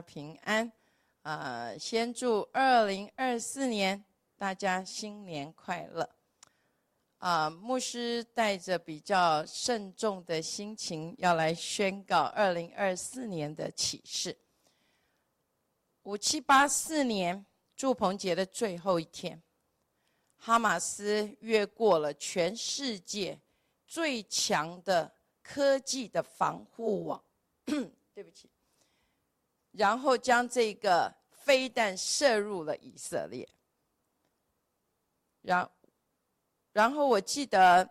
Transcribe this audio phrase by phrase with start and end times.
[0.00, 0.70] 平安。
[1.22, 4.04] 呃，先祝二零二四年
[4.36, 6.08] 大家新年快乐。
[7.18, 14.38] 啊，牧师带着比较慎重的心情，要来宣告二零二四年的启示。
[16.04, 17.44] 五七八四年
[17.74, 19.42] 祝鹏节的最后一天，
[20.36, 23.38] 哈马斯越过了全世界
[23.84, 27.22] 最强的科技的防护网。
[28.14, 28.48] 对不起。
[29.72, 33.48] 然后将这个飞弹射入了以色列。
[35.42, 35.70] 然，
[36.72, 37.88] 然后我记得，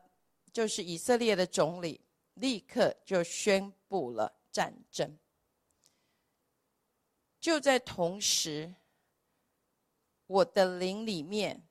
[0.51, 2.01] 就是以色列的总理
[2.35, 5.17] 立刻就宣布了战争。
[7.39, 8.73] 就在同时，
[10.25, 11.63] 我的灵里面，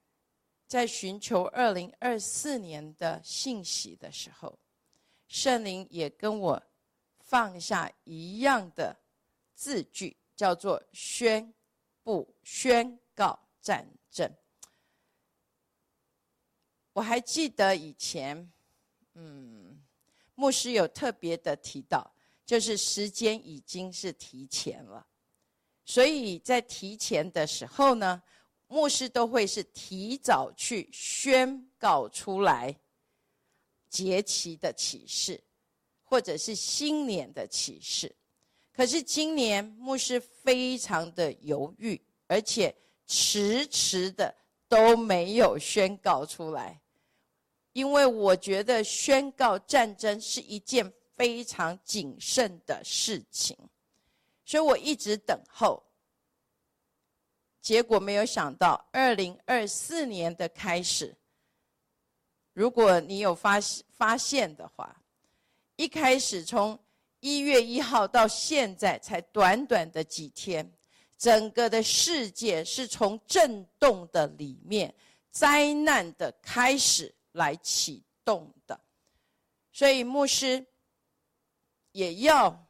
[0.66, 4.58] 在寻求二零二四年的信息的时候，
[5.28, 6.62] 圣灵也跟我
[7.18, 8.96] 放下一样的
[9.56, 11.52] 字句，叫做“宣
[12.04, 14.30] 布、宣告战争”。
[16.92, 18.52] 我还记得以前，
[19.14, 19.82] 嗯，
[20.34, 25.06] 牧师有特别的提到，就是时间已经是提前了。
[25.84, 28.22] 所以在提前的时候呢，
[28.66, 32.78] 牧师都会是提早去宣告出来
[33.88, 35.42] 节期的启示，
[36.02, 38.14] 或者是新年的启示。
[38.76, 42.74] 可是今年牧师非常的犹豫，而且
[43.06, 44.34] 迟迟的
[44.68, 46.78] 都没有宣告出来，
[47.72, 53.56] 因为我觉得宣告战争是一件非常谨慎的事情。
[54.44, 55.82] 所以我一直等候，
[57.62, 61.16] 结果没有想到，二零二四年的开始，
[62.52, 63.58] 如果你有发
[63.96, 64.94] 发现的话，
[65.76, 66.78] 一开始从
[67.26, 70.70] 一月一号到现在才短短的几天，
[71.18, 74.94] 整个的世界是从震动的里面、
[75.32, 78.78] 灾难的开始来启动的，
[79.72, 80.64] 所以牧师
[81.90, 82.62] 也要。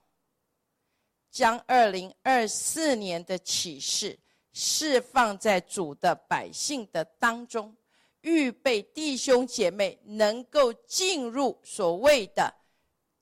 [1.29, 4.19] 将二零二四年的启示
[4.55, 7.77] 释放在主的百姓的当中，
[8.23, 12.55] 预备弟兄姐妹能够进入所谓的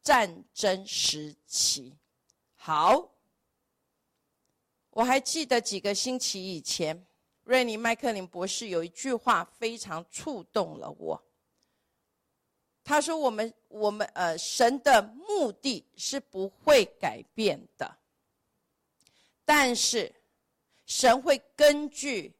[0.04, 1.97] 战争时期。
[2.54, 3.10] 好，
[4.91, 7.04] 我还记得几个星期以前，
[7.42, 11.20] 瑞尼麦克林博士有一句话非常触动了我。
[12.84, 17.98] 他说：“我们，我们，呃，神的目的是不会改变的。”
[19.43, 20.14] 但是，
[20.84, 22.34] 神会根据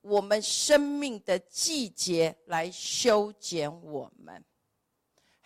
[0.00, 4.42] 我们生命的季节来修剪我们。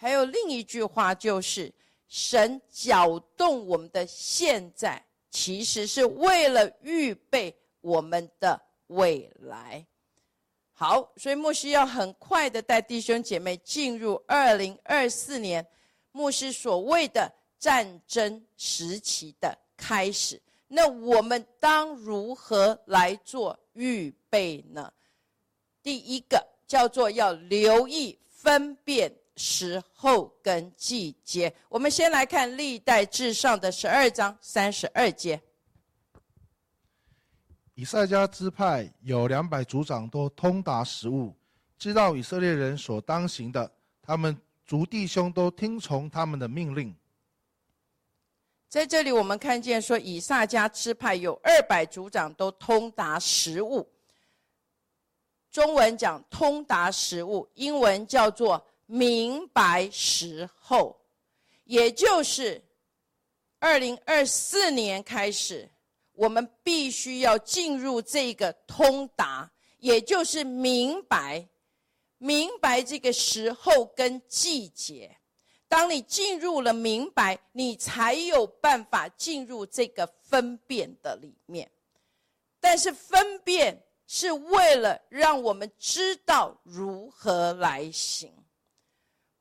[0.03, 1.73] 还有另一句话，就是
[2.09, 9.87] 神搅动我们的现在，其实是为了预备我们的未来。
[10.73, 15.65] 好，所以牧师要很快的带弟兄姐妹进入二零二四年，
[16.11, 19.57] 牧师所谓的战争时期的。
[19.77, 24.93] 开始，那我们当如何来做预备呢？
[25.81, 29.13] 第一个叫做要留意分辨
[29.43, 31.53] 时候跟季节。
[31.69, 35.43] 我们先来看历代至上的十二章三十二节。
[37.75, 41.35] 以赛迦支派有两百族长都通达实务，
[41.77, 43.69] 知道以色列人所当行的，
[44.01, 46.95] 他们族弟兄都听从他们的命令。
[48.69, 53.91] 在这里，我们看见说，以撒家支派有二百族长都通达实务。
[55.51, 61.01] 中文讲通达实务，英文叫做明白时候，
[61.65, 62.63] 也就是
[63.59, 65.67] 二零二四年开始，
[66.13, 71.49] 我们必须要进入这个通达，也就是明白，
[72.19, 75.17] 明白这个时候跟季节。
[75.69, 81.73] 当你进入了明白，你才有办法进入这个分辨的里面。
[82.61, 88.31] 但是分辨是为了让我们知道如何来行。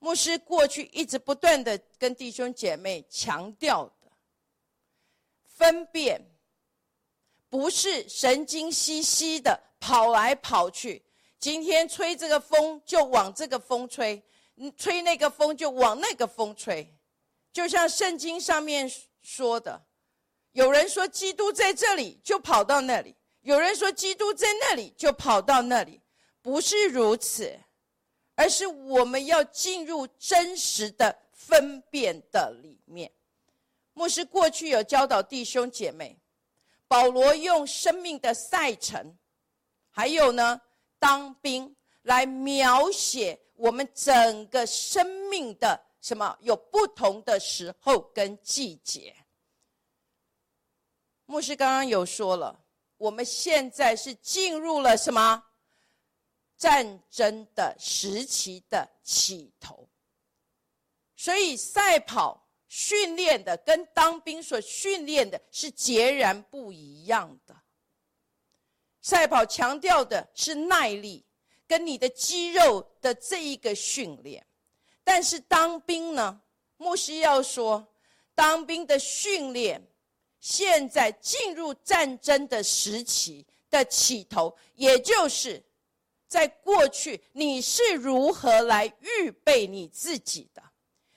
[0.02, 4.12] 牧师过去一直不断的跟弟兄姐妹强调的，
[5.46, 6.20] 分辨
[7.50, 11.04] 不是神经兮兮的跑来跑去，
[11.40, 14.22] 今天吹这个风就往这个风吹。
[14.78, 16.94] 吹那个风就往那个风吹，
[17.52, 18.88] 就像圣经上面
[19.22, 19.84] 说的，
[20.52, 26.00] 有人说基督在这里，就跑到那里；有人说基督在那里，就跑到那里。
[26.44, 27.60] 不是如此，
[28.42, 33.12] 而是我们要进入真实的分辨的里面。
[33.94, 36.18] 牧师过去有教导弟兄姐妹，
[36.88, 39.16] 保罗用生命的赛程，
[39.92, 40.60] 还有呢
[40.98, 49.16] 当兵来描写我们整个生命的什么有不同的时候跟季节。
[51.28, 52.60] 牧师刚刚有说了，
[52.98, 55.44] 我们现在是进入了什么
[56.62, 59.90] 战争的时期的起头，
[61.16, 62.40] 所以赛跑。
[62.74, 67.54] 训练的跟当兵所训练的是截然不一样的。
[69.02, 71.26] 赛跑强调的是耐力
[71.68, 74.48] 跟你的肌肉的这一个训练，
[75.04, 76.42] 但是当兵呢，
[76.78, 77.86] 牧师要说，
[78.34, 79.86] 当兵的训练
[80.40, 85.62] 现在进入战争的时期的起头，也就是
[86.32, 90.64] 在过去你是如何来预备你自己的。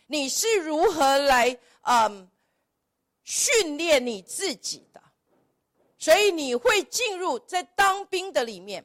[0.09, 2.29] 你是如何来嗯
[3.23, 5.01] 训练你自己的？
[6.01, 8.85] 所以你会进入在当兵的里面，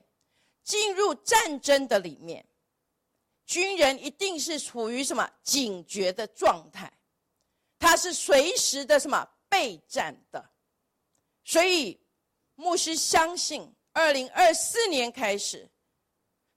[0.63, 2.45] 进入战争的里面，
[3.47, 6.93] 军人一定是处于什么警觉的状态，
[7.79, 10.47] 他是随时的什么备战的。
[11.43, 11.99] 所以
[12.53, 15.67] 牧师相信，二零二四年开始。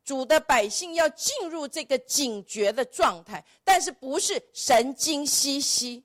[0.04, 6.02] 主的百姓要进入这个警觉的状态，但是不是神经兮兮。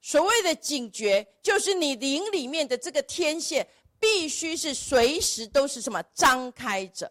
[0.00, 3.66] 所谓的警觉，就是你灵里面的这个天线
[3.98, 7.10] 必须是随时都是什么张开着，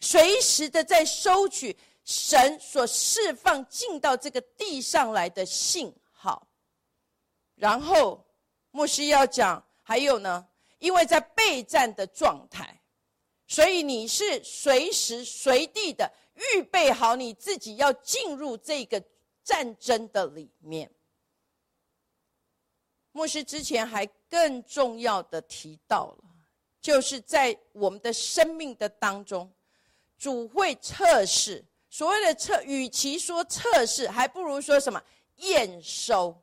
[0.00, 6.46] 随时的在收取神所释放进到这个地上来的信号。
[7.56, 8.24] 然后
[8.70, 10.46] 牧师要讲，还有呢，
[10.78, 12.77] 因为在备战的状态。
[13.50, 19.02] 所以你是随时随地的预备好你自己要进入这个
[19.42, 20.90] 战争的里面。
[23.10, 26.24] 牧师之前还更重要的提到了，
[26.78, 29.50] 就是在我们的生命的当中，
[30.18, 31.64] 主会测试。
[31.88, 35.02] 所谓的测，与其说测试，还不如说什么
[35.36, 36.38] 验收。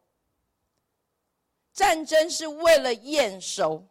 [1.71, 3.87] 战争是为了验收，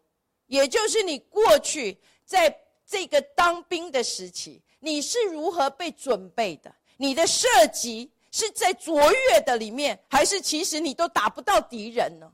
[0.46, 2.63] 也就是你过去在。
[2.86, 6.74] 这个当兵的时期，你是如何被准备的？
[6.96, 12.32] 你的射击是在卓越的里面，还是其实你都打不到敌人呢？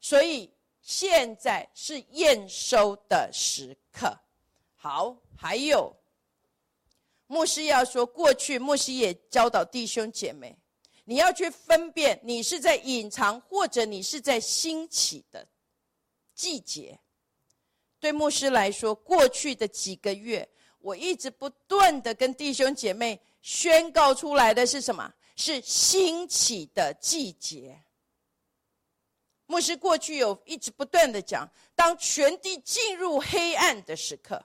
[0.00, 4.16] 所以现在是验收的时刻。
[4.74, 5.94] 好，还有
[7.26, 10.56] 牧师要说，过去牧师也教导弟兄姐妹，
[11.04, 15.46] 你要去分辨，你是在隐藏，或者你是在兴起的
[16.34, 16.98] 季节。
[18.00, 20.48] 对牧师来说，过去的几个月，
[20.80, 25.12] 我一直不断的跟弟兄姐妹宣告出来的是什么？
[25.36, 27.78] 是兴起的季节。
[29.46, 34.42] 牧师过去有一直不断的讲，当全地进入黑暗的时刻，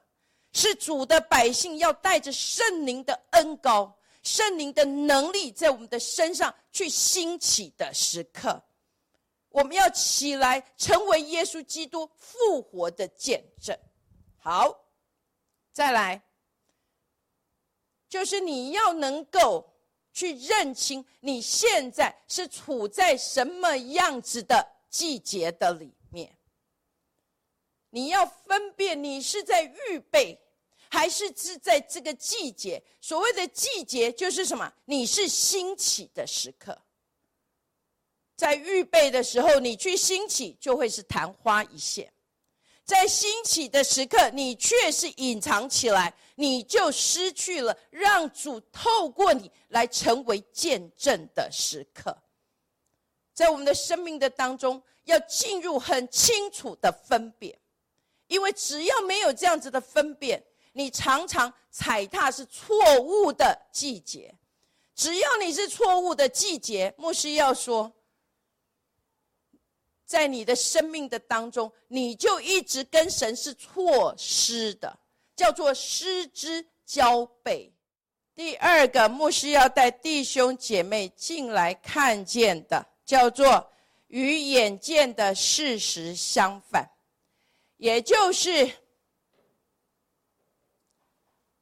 [0.52, 8.64] 是主的百姓要带着圣灵的恩高、圣灵的能力，在我们的身上去兴起的时刻。
[9.56, 13.74] 我们要起来，成为耶稣基督复活的见证。
[14.38, 14.78] 好，
[15.72, 16.22] 再来，
[18.10, 19.74] 就是你要能够
[20.12, 26.38] 去认清你现在是处在什么样子的季节的里面。
[27.92, 30.38] 你要分辨，你是在预备，
[30.90, 32.84] 还是是在这个季节？
[33.00, 34.70] 所谓的季节，就是什么？
[34.84, 36.78] 你是兴起的时刻。
[38.36, 42.06] 在预备的时候，你去兴起，就会是昙花一现；
[42.84, 52.16] 在兴起的时刻，你却是隐藏起来，你就失去了让主透过你来成为见证的时刻。
[53.34, 57.58] 在我们的生命的当中，要进入很清楚的分辨，
[58.28, 64.36] 因为只要没有这样子的分辨，你常常踩踏是错误的季节。
[64.94, 67.94] 只要你是错误的季节，牧师要说。
[70.06, 75.00] 在你的生命的当中，你就一直跟神是错失的，
[75.36, 77.74] 叫做失之交臂。
[78.36, 83.72] 第二个牧师要带弟兄姐妹进来看见的，叫做
[84.08, 86.88] 与眼见的事实相反，
[87.78, 88.70] 也就是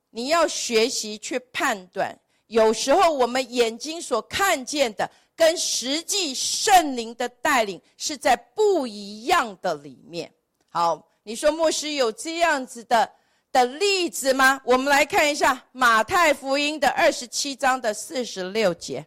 [0.09, 5.09] 你要学习去判断，有时候我们眼睛所看见的。
[5.35, 10.31] 跟实际圣灵的带领是在不一样的里面。
[10.69, 13.11] 好，你说牧师有这样子的
[13.51, 14.61] 的例子吗？
[14.65, 19.05] 我们来看一下马太福音的二十七章的四十六节。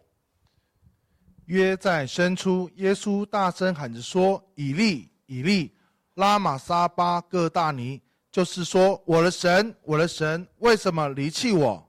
[1.45, 5.73] 约在深处，耶稣大声喊着说：“以利，以利，
[6.15, 11.86] 拉玛撒巴各大尼。”就是说，我的神，我的神，为什么离弃我？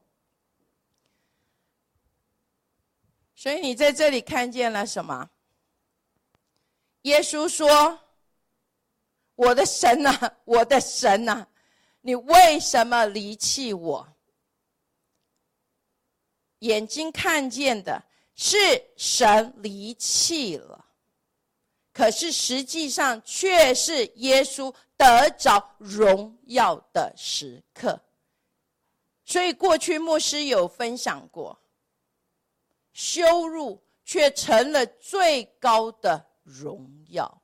[3.40, 5.30] 所以你在这里看见了什么？
[7.02, 7.96] 耶稣说
[9.36, 10.10] ：“我的神呐，
[10.44, 11.46] 我的神呐，
[12.00, 14.08] 你为什么离弃我？”
[16.58, 18.02] 眼睛看见的
[18.34, 18.56] 是
[18.96, 20.86] 神离弃了，
[21.92, 28.02] 可是实际上却是耶稣得着荣耀的时刻。
[29.24, 31.56] 所以过去牧师有分享过，
[32.98, 37.40] 羞辱却成了最高的荣耀。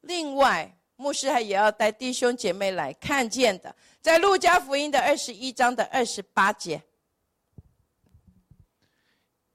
[0.00, 6.82] 另外，牧师还也要带弟兄姐妹来看见的，在路加福音的二十一章的二十八节。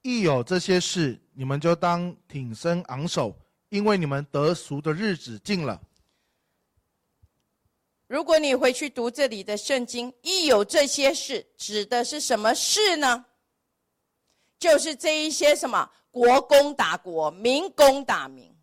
[0.04, 3.36] 一有这些事，你们就当挺身昂首，
[3.70, 5.82] 因为你们得赎的日子近了。
[8.06, 13.26] 如果你回去读这里的圣经，一有这些事，指的是什么事呢？
[14.62, 18.56] 就是这一些什么国攻打国，民攻打民，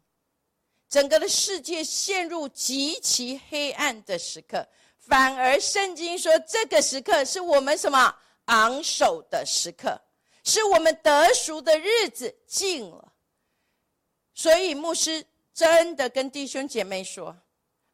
[0.89, 4.67] 整个的世界陷入极其黑暗的时刻。
[4.99, 10.01] 反而圣经说，这个时刻是我们什么昂首的时刻。
[10.45, 13.13] 是我们得赎的日子近了，
[14.33, 17.37] 所以牧师真的跟弟兄姐妹说，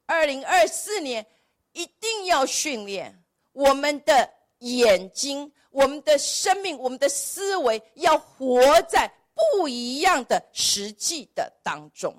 [0.07, 1.27] 二零二四年
[1.73, 12.15] 一定要训练我们的眼睛、我们的生命、我们的思维，要活在不一样的实际的当中。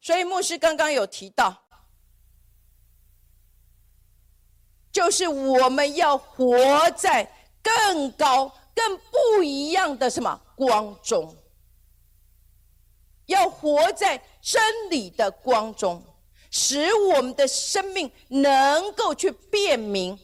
[0.00, 1.64] 所以牧师刚刚有提到，
[4.92, 7.28] 就是我们要活在
[7.60, 8.50] 更高。
[8.76, 11.32] 更不一样的什么光中，
[13.26, 16.02] 要活在真理的光中，
[16.50, 20.18] 使我们的生命能够去辨明，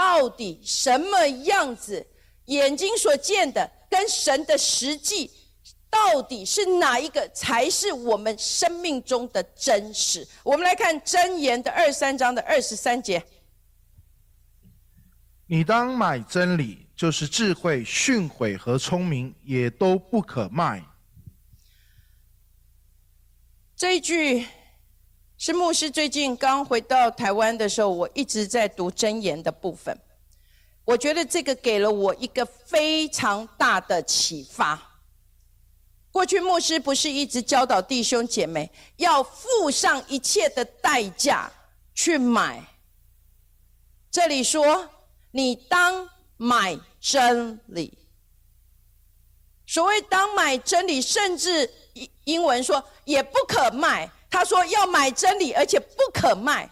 [0.00, 2.06] 到底什么样子，
[2.46, 5.30] 眼睛所见的跟神的实际，
[5.90, 10.26] 到底是哪一个才是我们生命中的真实？
[10.42, 13.22] 我们来看箴言的二三章的二十三节，
[15.46, 16.86] 你当买真理。
[16.96, 20.84] 就是智慧、训诲和聪明也都不可卖。
[23.74, 24.46] 这一句
[25.42, 29.98] 是牧师最近刚回到台湾的时候，我一直在读箴言的部分。
[30.84, 35.00] 我觉得这个给了我一个非常大的启发。
[36.10, 41.50] 过去牧师不是一直教导弟兄姐妹要付上一切的代价
[41.94, 42.62] 去买？
[44.10, 44.90] 这里说
[45.30, 46.06] 你当
[46.36, 46.78] 买。
[47.02, 47.96] 真理，
[49.66, 54.06] 所谓当买真理，甚至英英文说也不可卖。
[54.30, 56.70] 他说要买真理，而且不可卖。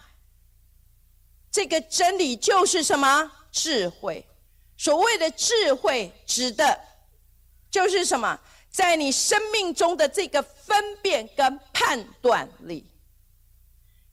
[1.51, 3.31] 这个真理就是什么？
[3.51, 4.25] 智慧。
[4.77, 6.79] 所谓的智慧，指的
[7.69, 8.39] 就是什么？
[8.71, 12.85] 在你生命中的这个分辨跟判断力。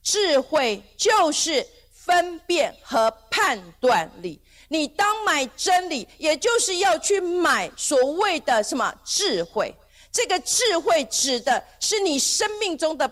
[0.03, 4.41] 智慧就是分辨和判断力。
[4.69, 9.75] 你当买真理，也就是要去买所谓的什么智慧？
[10.11, 13.07] 这个智慧指的是你生命中的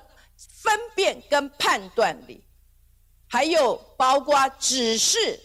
[0.64, 2.42] 分辨跟判断力，
[3.28, 5.38] 还有包括指示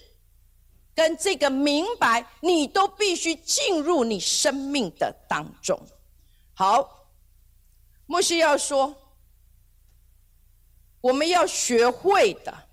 [0.96, 5.78] 跟这个明白，你都必须进入你生命的当中。
[6.54, 7.08] 好，
[8.06, 8.96] 牧师要说，
[11.02, 12.70] 我们要学会的。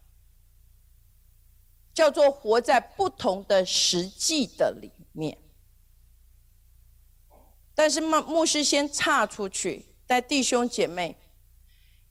[1.96, 5.38] 叫做活在不同的实际的里面，
[7.74, 11.16] 但是牧牧师先岔出去，带弟兄姐妹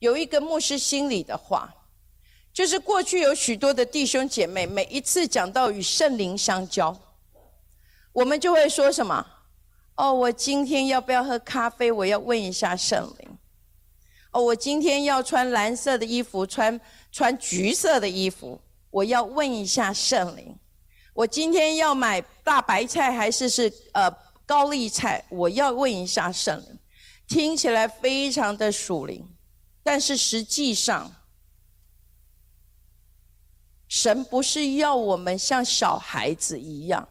[0.06, 1.74] 有一个牧师心里的话，
[2.54, 6.96] 就是过去有许多的弟兄姐妹，每一次讲到与圣灵相交，
[8.14, 9.26] 我们就会说什么？
[9.96, 11.92] 哦，我今天要不要喝咖啡？
[11.92, 13.38] 我要问一下圣灵。
[14.32, 16.80] 哦，我今天要穿蓝色的衣服，穿
[17.12, 18.62] 穿橘色的衣服。
[18.92, 20.56] 我要问一下圣灵，
[21.16, 25.26] 我今天要买大白菜还是是呃高丽菜？
[25.30, 26.80] 我要问一下圣灵，
[27.28, 29.28] 听起来非常的属灵，
[29.86, 31.14] 但是实际上，
[33.88, 37.08] 神不是要我们像小孩子一样。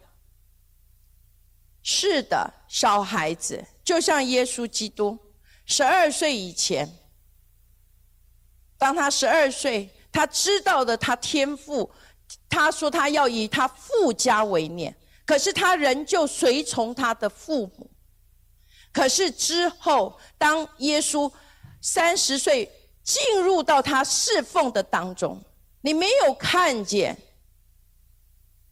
[1.84, 5.16] 是的，小孩子就像耶稣基督，
[5.66, 6.98] 十二岁以前，
[8.76, 9.88] 当他十二岁。
[10.16, 11.90] 他知道的，他天赋，
[12.48, 17.90] 他说他要以他父家为念，可是他仍旧随从他的父母。
[18.92, 21.28] 可是之后，当耶稣
[21.84, 22.70] 三十岁
[23.02, 25.38] 进入到他侍奉的当中，
[25.82, 27.14] 你没有看见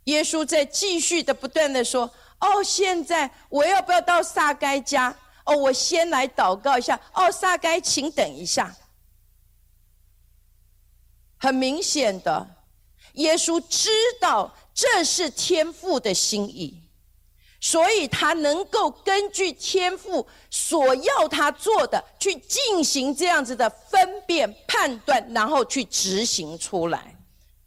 [0.05, 5.15] 耶稣在继续的不断的说：“哦，现在我要不要到撒该家？
[5.45, 6.99] 哦，我先来祷告一下。
[7.13, 8.75] 哦，撒该，请等一下。”
[11.37, 12.65] 很明显的，
[13.15, 16.82] 耶稣知道这是天父的心意。
[17.63, 27.17] 所以他能够根据天父所要他做的，去进行这样子的分辨判断，然后去执行出来。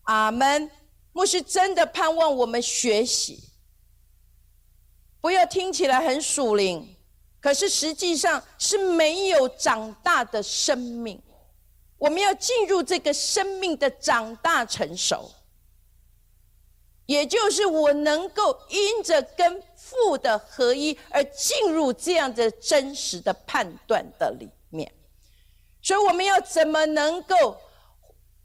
[0.04, 0.70] 阿门。
[1.14, 3.42] 牧师真的盼望我们学习，
[5.22, 6.94] 不要听起来很属灵，
[7.40, 11.24] 可是实际上是没有长大的生命。
[11.98, 15.32] 我们要进入这个生命的长大成熟。
[17.06, 24.92] 也就是我能够因着跟父的合一而进入这样的真实的判断的里面，
[25.82, 27.56] 所以我们要怎么能够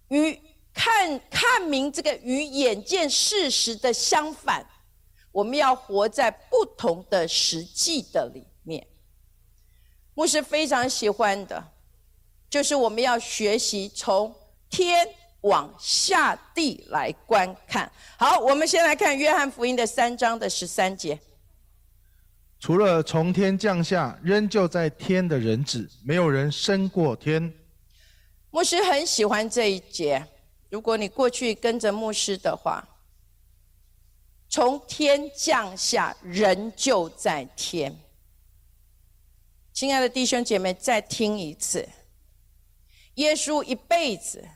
[0.09, 0.39] 与
[0.75, 4.67] 看看明这个与眼见事实的相反？
[5.33, 8.87] 我们要活在不同的实际的里面。
[10.15, 11.73] 牧师非常喜欢的，
[12.51, 14.35] 就是我们要学习从
[14.69, 15.09] 天。
[15.43, 17.91] 往下地来观看。
[18.19, 21.19] 好，我们先来看约翰福音的三章的十三节。
[22.61, 27.53] 除了从天降下仍旧在天的人子，没有人升过天。
[28.51, 30.25] 牧师很喜欢这一节。
[30.69, 32.87] 如果你过去跟着牧师的话，
[34.51, 37.99] 从天降下仍旧在天。
[39.73, 41.89] 亲爱的弟兄姐妹，再听一次，
[43.15, 44.47] 耶稣一辈子。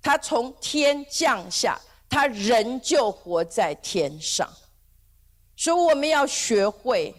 [0.00, 4.50] 他从天降下，他仍旧活在天上，
[5.60, 7.14] 所以我们要学会，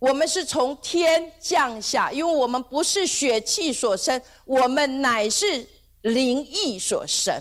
[0.00, 5.64] 我们是从天降下，因为我们不是血气所生，我们乃是
[6.00, 7.40] 灵意所生，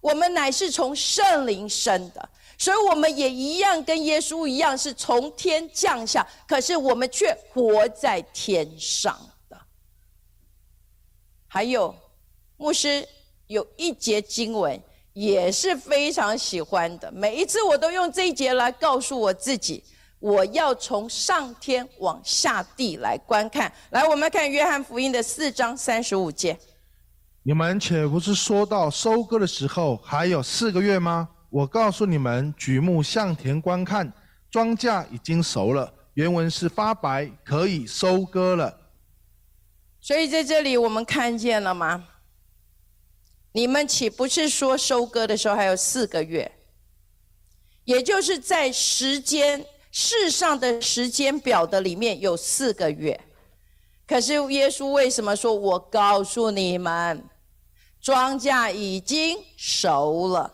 [0.00, 9.14] 我们乃是从圣灵生的，所以我们也一样跟耶稣一样是从天降下，可是我们却活在天上
[9.50, 9.60] 的，
[11.46, 11.94] 还有。
[12.58, 13.06] 牧师
[13.48, 14.80] 有一节经文
[15.12, 19.84] 也是非常喜欢的，每一次我都用这一节来告诉我自己，
[20.18, 23.70] 我要从上天往下地来观看。
[23.90, 26.58] 来，我们看约翰福音的四章三十五节。
[27.42, 31.28] 你们且不是说到收割的时候还有四个月吗？
[31.50, 34.10] 我告诉你们，举目向田观看，
[34.50, 38.78] 庄稼已经熟了，原文是发白，可以收割了。
[40.00, 42.08] 所以在这里我们看见了吗？
[43.52, 46.50] 你们岂不是说收割的时候还有四个月？
[47.84, 53.20] 也就是在时间世上的时间表的里面有四个月，
[54.06, 57.28] 可是耶稣为什么说我告诉你们，
[58.00, 60.52] 庄稼已经熟了？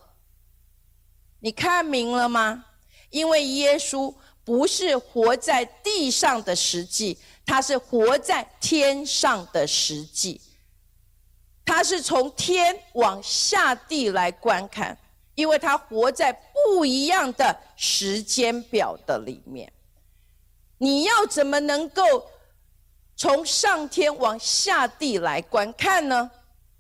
[1.41, 2.65] 你看明了吗？
[3.11, 4.13] 因为耶稣
[4.45, 10.41] 不是活在地上的实际，他是活在天上的实际。
[11.69, 14.97] 他是从天往下地来观看，
[15.35, 19.71] 因为他活在不一样的时间表的里面。
[20.79, 22.03] 你要怎么能够
[23.17, 26.31] 从上天往下地来观看呢？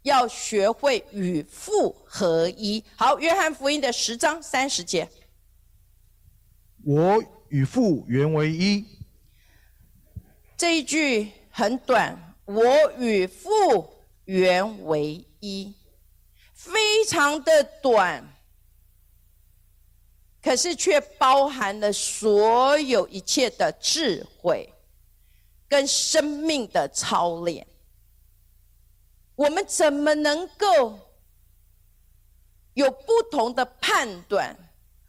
[0.05, 2.83] 要学会与父合一。
[2.97, 5.07] 好，约翰福音的十章三十节，
[6.87, 8.83] 我与父原为一。
[10.57, 12.65] 这一句很短，我
[12.97, 13.98] 与父。
[14.29, 15.73] 原为一，
[16.53, 18.23] 非常的短，
[20.43, 24.71] 可是却包含了所有一切的智慧
[25.67, 27.67] 跟生命的操练。
[29.35, 30.99] 我们怎么能够
[32.75, 34.55] 有不同的判断？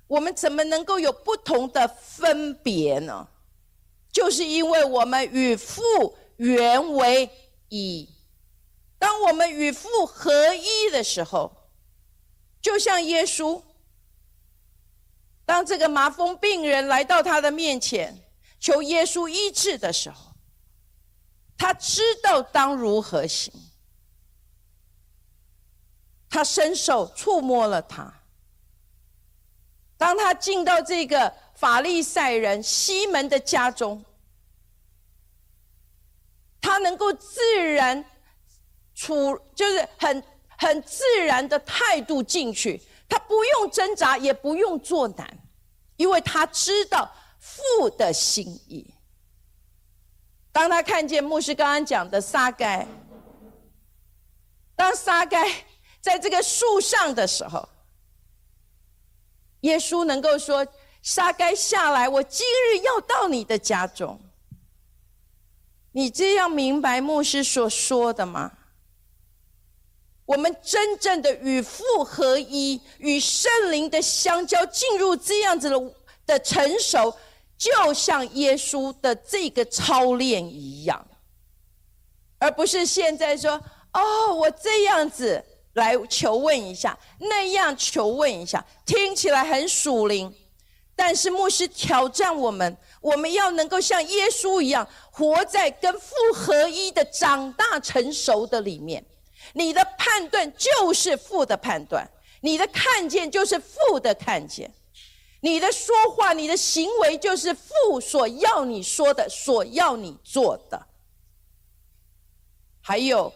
[0.08, 3.28] 我们怎么能够有不同的分别呢？
[4.14, 5.84] 就是因为我们与父
[6.38, 7.30] 原为
[7.68, 8.08] 一。
[9.00, 11.72] 当我们与父合一的时候，
[12.62, 13.64] 就像耶稣，
[15.46, 20.36] 当这个麻风病人来到他的面前求耶稣医治的时候，
[21.58, 23.54] 他知道当如何行，
[26.30, 28.14] 他伸手触摸了他。
[29.98, 34.04] 当他进到这个法利赛人西门的家中，
[36.60, 38.04] 他能够自然。
[39.00, 40.22] 处就是很
[40.58, 45.38] 很自然的态度进去，他不用挣扎，也不用做难，
[45.96, 47.10] 因为他知道
[47.40, 48.94] 父的心意。
[50.52, 52.86] 当他看见牧师刚刚讲的撒该，
[54.76, 55.50] 当撒该
[56.02, 57.70] 在这个树上的时候，
[59.62, 60.68] 耶稣能够说
[61.02, 64.20] ：“撒该下来，我今日要到你的家中。”
[65.94, 68.58] 你这样明白牧师所说的吗？
[70.30, 75.94] 我们真正的与父合一，与圣灵的相交，进入这样子的
[76.28, 77.12] 的成熟，
[77.58, 81.04] 就像耶稣的这个操练一样，
[82.38, 83.60] 而不是现在说
[83.92, 90.32] 哦，我这样子来求问一下，那样求问一下，听起来很属灵，
[90.96, 99.04] 但是牧师挑战我们，我们要能够像耶稣一样，活在跟父合一的长大成熟的里面。
[99.54, 102.10] 你的判断就是父的判断，
[102.42, 104.72] 你的看见就是父的看见，
[105.42, 110.88] 你的说话、你的行为就是父所要你说的、所要你做的。
[112.82, 113.34] 还有，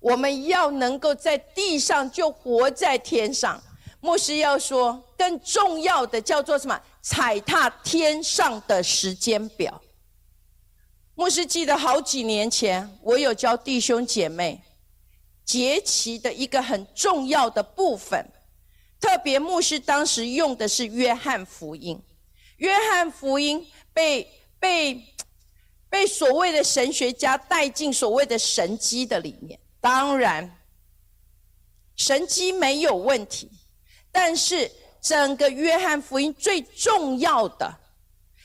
[0.00, 3.62] 我们要能够在地上就活在天上。
[4.00, 6.80] 牧师要说，更重要的叫做什么？
[7.00, 9.80] 踩踏天上的时间表。
[11.14, 14.62] 牧师记得好几年前，我有教弟兄姐妹。
[15.44, 18.26] 节期的一个很重要的部分，
[19.00, 22.00] 特别牧师当时用的是约翰福音。
[22.56, 24.26] 约翰福音被
[24.58, 25.04] 被
[25.90, 29.58] 被所谓的神学家带进所谓的神机的里面。
[29.80, 30.58] 当然，
[31.96, 33.50] 神机没有问题，
[34.10, 34.70] 但是
[35.02, 37.72] 整个约翰福音最重要的，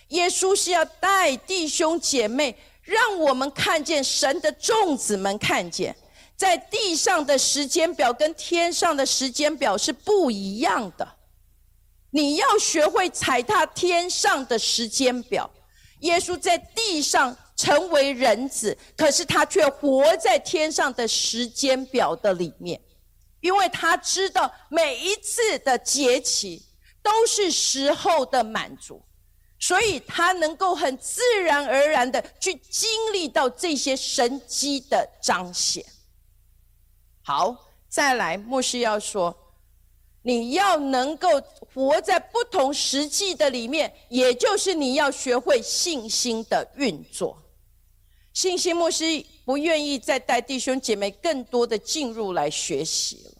[0.09, 5.95] 耶稣是要带弟兄姐妹，让我们看见神的众子们看见。
[6.39, 11.05] 在地上的时间表跟天上的时间表是不一样的，
[12.11, 15.51] 你要学会踩踏天上的时间表。
[15.99, 22.79] 耶稣在地上成为人子，可是他却活在天上的时间表的里面，
[23.41, 26.65] 因为他知道每一次的节期
[27.03, 29.03] 都是时候的满足，
[29.59, 35.83] 所以他能够很自然而然的去经历到这些神机的彰显。
[37.29, 37.55] 好，
[37.87, 39.53] 再来，牧师要说，
[40.23, 41.29] 你要能够
[41.71, 47.39] 活在不同实际的里面，也就是你要学会信心的运作。
[48.33, 53.31] 信心牧师不愿意再带弟兄姐妹更多的进入来学习了。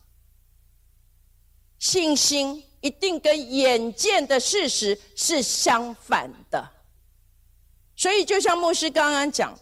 [1.80, 6.64] 信心一定跟眼见的事实是相反的，
[7.96, 9.62] 所以就像牧师刚刚讲的，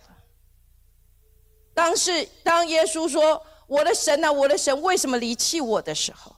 [1.73, 3.41] 当是当耶稣说。
[3.67, 6.35] 我的神啊，我的神，为什么离弃我的时候，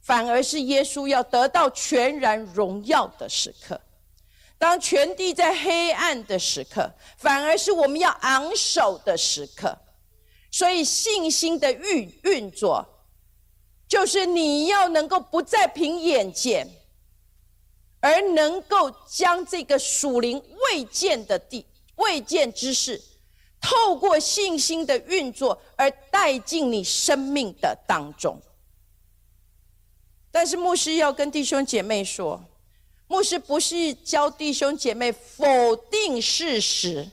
[0.00, 3.76] 反而是耶稣要得到全然荣耀的时刻；
[4.58, 9.76] 当全地在黑暗的时刻，反而是我们要昂首的时刻。
[10.50, 12.84] 所以信心的运运作，
[13.86, 16.66] 就是你要能够不再凭眼见，
[18.00, 21.64] 而能够将这个属灵未见的地、
[21.96, 23.00] 未见之事。
[23.60, 28.40] 透过信心的运作而带进你生命的当中，
[30.30, 32.42] 但是牧师要跟弟兄姐妹说，
[33.06, 37.10] 牧师不是教弟兄姐妹否定事实，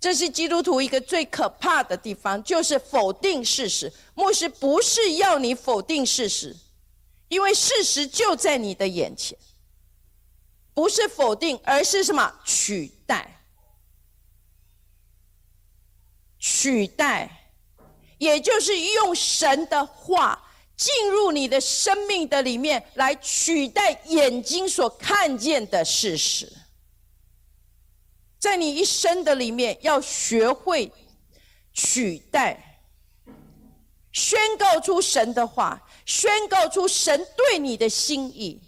[0.00, 3.92] 这是基督徒一个最可怕的地方，就是否定事实。
[4.14, 6.56] 牧师不是要你否定事实，
[7.28, 9.36] 因为事实就在你的眼前，
[10.72, 13.37] 不是否定，而是什么取代。
[16.50, 17.28] 取代，
[18.16, 20.42] 也就是用神的话
[20.74, 26.50] 进入你的生命的里面，来取代眼睛所看见的事实。
[28.38, 30.90] 在你一生的里面，要学会
[31.74, 32.80] 取代，
[34.12, 38.58] 宣告出神的话，宣告出神对你的心意，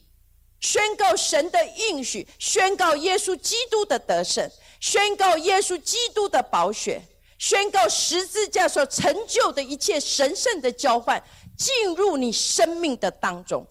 [0.60, 7.00] 宣告神的应许，宣告耶稣基督的得胜，宣告耶稣基督的宝血。
[7.40, 11.20] 宣告十字架所成就的一切神圣的交换
[11.56, 13.66] 进入你生命的当中，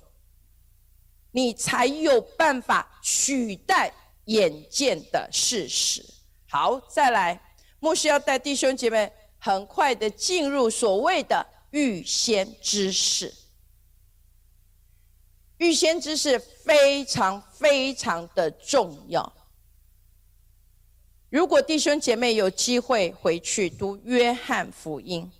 [1.31, 3.93] 你才有办法取代
[4.25, 6.03] 眼见的事实。
[6.49, 7.39] 好，再来，
[7.79, 13.31] 牧师要带弟兄姐妹很快的进入所谓的预先知识。
[15.57, 19.31] 预先知识非常非常的重要。
[21.29, 25.31] 如果弟兄姐妹有机会回去读约翰福音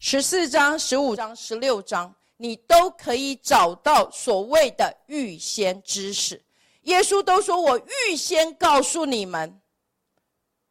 [0.00, 6.42] 十四章、十五章、十六章，你都可以找到所谓的预先知识。
[6.82, 9.60] 耶稣都说：“我预先告诉你们，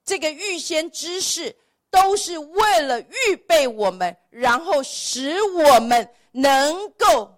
[0.03, 1.55] 这个预先知识
[1.89, 7.33] 都是为了预备我们，然后使我们能够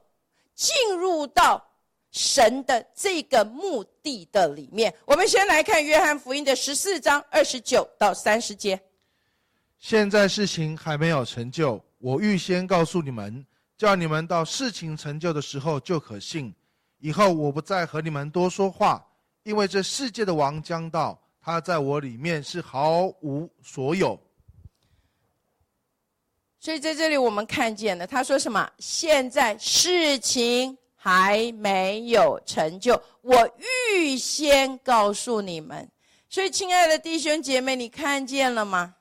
[0.55, 1.70] 进入到
[2.11, 4.93] 神的这个目的的里面。
[5.05, 8.79] 我们先来看约翰福音的十四章二十九到三十节。
[9.79, 13.45] 现在事情还没有成就，我预先告诉你们，
[13.77, 16.53] 叫你们到事情成就的时候就可信。
[16.99, 19.03] 以后我不再和你们多说话，
[19.43, 21.19] 因为这世界的王将到。
[21.43, 24.15] 他在我里面是毫无所有，
[26.59, 28.71] 所以在这里我们看见了，他说什么？
[28.77, 33.49] 现在事情还没有成就，我
[33.97, 35.89] 预先告诉你们。
[36.29, 38.97] 所以，亲爱的弟兄姐妹，你看见了吗？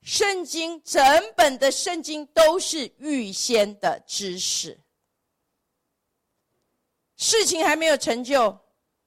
[0.00, 1.04] 圣经整
[1.36, 4.80] 本的圣经都是预先的知识，
[7.16, 8.58] 事情还没有成就。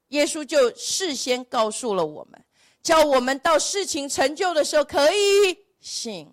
[0.09, 2.45] 耶稣就事先告诉了我们，
[2.83, 6.31] 叫我们到事情成就的时候可以信。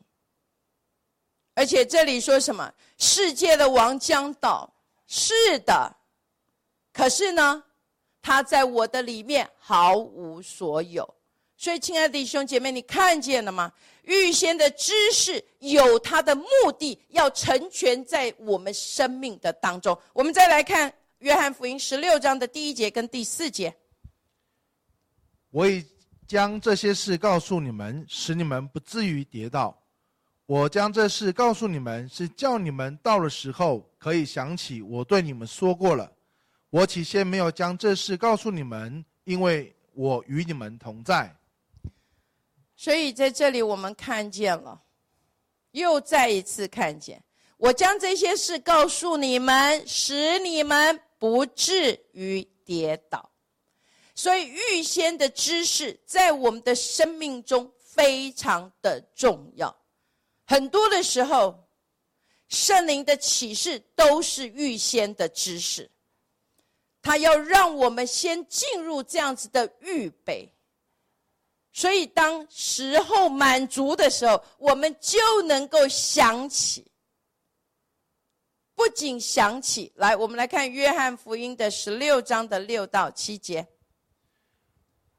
[1.55, 2.71] 而且这里说什么？
[2.99, 4.71] 世界的王将到，
[5.07, 5.97] 是的。
[6.93, 7.63] 可是呢，
[8.23, 11.15] 他在我的里面毫无所有。
[11.57, 13.73] 所以，亲爱的弟兄姐妹，你看见了吗？
[14.03, 16.45] 预先的知识有它的目
[16.79, 19.99] 的，要成全在我们生命的当中。
[20.13, 20.93] 我们再来看。
[21.21, 23.75] 约翰福音十六章的第一节跟第四节，
[25.51, 25.83] 我已
[26.29, 29.83] 将这些事告诉你们，使你们不至于跌倒。
[30.45, 36.09] 我将这事告诉你们，是叫你们到了时候可以想起我对你们说过了。
[36.71, 41.35] 我起先没有将这事告诉你们，因为我与你们同在。
[42.77, 44.81] 所以在这里我们看见了，
[45.73, 47.21] 又再一次看见，
[47.57, 51.01] 我将这些事告诉你们，使你们。
[51.19, 53.31] 不至于跌倒，
[54.15, 59.75] 所以预先的知识在我们的生命中非常的重要。
[60.45, 61.66] 很多的时候，
[62.49, 65.91] 圣灵的启示都是预先的知识，
[67.03, 70.53] 他要让我们先进入这样子的预备，
[71.73, 76.87] 所以当时候满足的时候，我们就能够想起。
[78.75, 83.67] 不仅想起来，我们来看约翰福音的十六章的六到七节。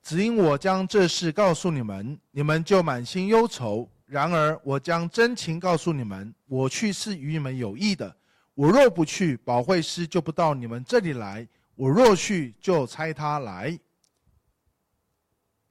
[0.04, 8.16] 只因我将这事告诉你们，你们就满心忧愁；然而我将真情告诉你们，我去是与你们有益的。
[8.54, 13.78] 我若不去，保惠师就不到你们这里来；我若去，就差他来。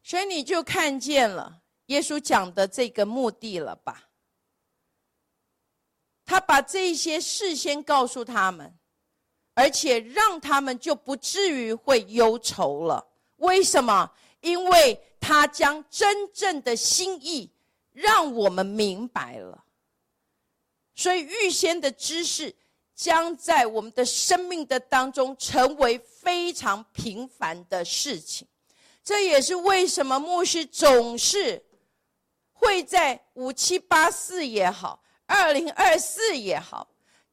[0.03, 4.05] 所以你就看见了耶稣讲的这个目的了吧？
[6.27, 8.77] 他把这些事先告诉他们，
[9.55, 13.05] 而且让他们就不至于会忧愁了。
[13.38, 14.12] 为什么？
[14.42, 17.51] 因为他将真正的心意
[17.96, 19.64] 让我们明白了。
[20.94, 22.54] 所以预先的知识
[22.94, 28.46] 将在我们的生命的当中成为非常平凡的事情。
[29.02, 31.64] 这也是为什么牧师总是
[32.52, 35.02] 会在五七八四也好。
[35.26, 36.88] 二零二四也好，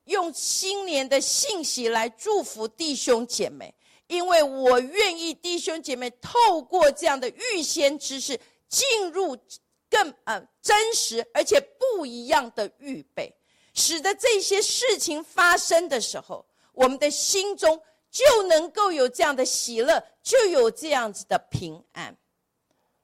[0.05, 3.73] 用新年的信息来祝福弟兄姐妹，
[4.07, 9.37] 因为我愿意弟兄姐妹透过这样的预先知识，进入
[9.93, 13.31] 更呃真实而且不一样的预备，
[13.75, 17.79] 使得这些事情发生的时候，我们的心中
[18.09, 22.17] 就能够有这样的喜乐，就有这样子的平安。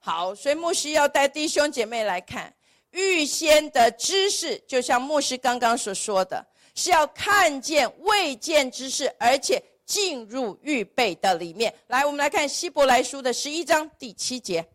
[0.00, 2.52] 好，所以牧师要带弟兄姐妹来看。
[2.90, 11.72] 预先的知识，就像牧师刚刚所说的，是要看见未见之事，而且进入预备的里面。
[11.86, 14.66] 来，我们来看希伯来书的十一章第七节。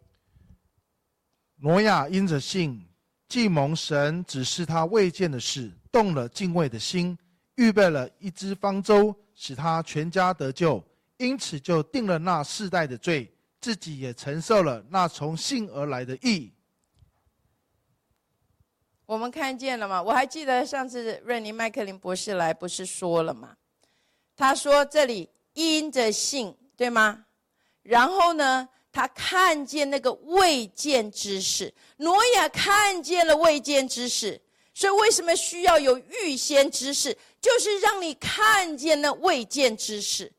[1.58, 2.86] 挪亚因着信，
[3.28, 7.18] 既蒙神指示他未见的事，动了敬畏的心，
[7.56, 10.84] 预备了一只方舟，使他全家得救，
[11.18, 16.52] 因此就定了那世代的罪，自己也承受了那从信而来的义。
[19.06, 20.02] 我们看见了吗？
[20.02, 23.56] 我还记得上次瑞尼麦克林博士来，不是说了吗？
[24.36, 27.26] 他说这里因着信，对吗？
[27.84, 34.42] 然后呢，他看见那个未见之事，挪亚看见了未见之事，
[34.74, 37.18] 所以为什么需要有预先之事？
[37.42, 40.32] 就是让你看见那未见之事，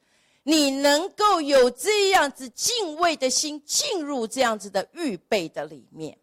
[0.43, 6.19] 你能够有这样子敬畏的心，进入这样子的预备的里面。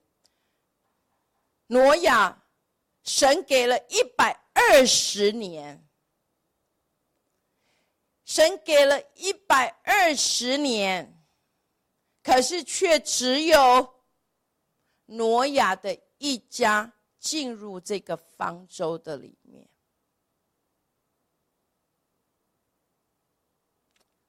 [1.68, 2.42] 挪亚，
[3.04, 5.88] 神给了一百二十年，
[8.26, 11.23] 神给了一百二十年，
[12.24, 14.02] 可是却只有
[15.06, 19.70] 挪亚的一家进入这个方舟的里面。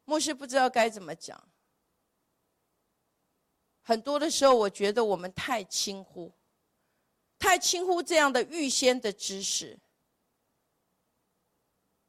[0.05, 1.49] 牧师不知道该怎么讲。
[3.81, 6.33] 很多的时候，我觉得我们太轻忽，
[7.39, 9.79] 太轻忽这样的预先的知识。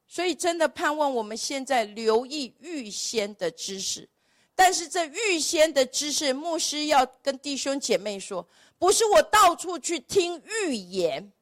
[0.08, 4.08] 所以，真的盼望我们现在留意预先的知识。
[4.56, 11.32] 但是，这预先的知识，牧师要跟弟兄姐妹说，不是我到处去听预言，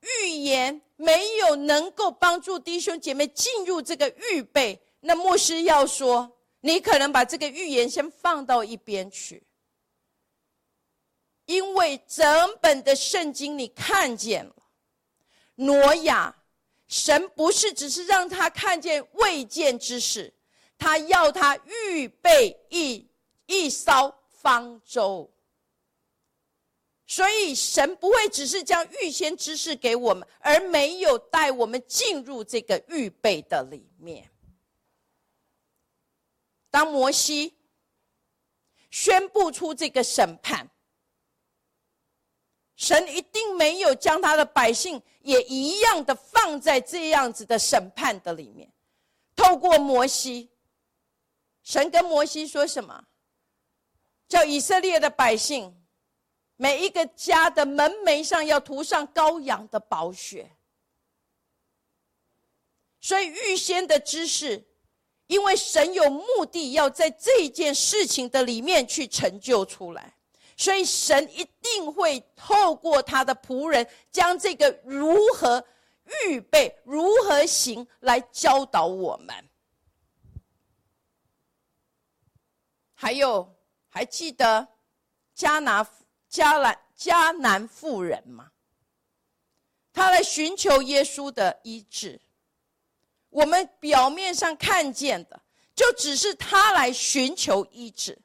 [0.00, 4.80] 预言没有能够帮助弟兄姐妹进入这个预备。
[5.00, 6.34] 那牧师要说。
[6.60, 9.40] 你可能把这个预言先放到一边去，
[11.44, 12.26] 因为整
[12.60, 14.52] 本的圣经你看见了，
[15.54, 16.34] 挪亚，
[16.88, 20.34] 神不是只是让他看见未见之事，
[20.78, 23.06] 他要他预备一
[23.46, 25.28] 一艘方舟，
[27.06, 34.30] 所以神不会只是将预先知识给我们，而没有带我们进入这个预备的里面。
[36.70, 37.54] 当摩西
[38.90, 40.70] 宣布出这个审判，
[42.76, 48.70] 神一定没有将他的百姓也一样的放在这样子的审判的里面。
[49.34, 50.50] 透过摩西，
[51.68, 53.04] 神跟摩西说什么？
[54.26, 55.76] 叫以色列的百姓，
[56.56, 60.50] 每一个家的门楣上要涂上羔羊的宝血。
[63.02, 64.64] 所以预先的知识。
[65.26, 70.16] 因为神有目的，要在这件事情的里面去成就出来，
[70.56, 75.62] 所以神一定会透过他的仆人，将这个如何
[76.24, 79.50] 预备、如何行来教导我们。
[83.00, 83.56] 还有，
[83.88, 84.66] 还记得
[85.36, 85.84] 迦拿
[86.28, 88.50] 迦南迦南妇人吗？
[89.92, 92.20] 他来寻求耶稣的医治。
[93.30, 95.40] 我们表面上看见的，
[95.76, 98.18] 就只是他来寻求医治。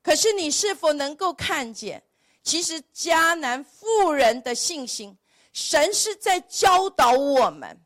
[0.00, 2.00] 可是你是否能够看见，
[2.44, 5.18] 其实迦南妇人的信心，
[5.52, 7.84] 神是在教导我们。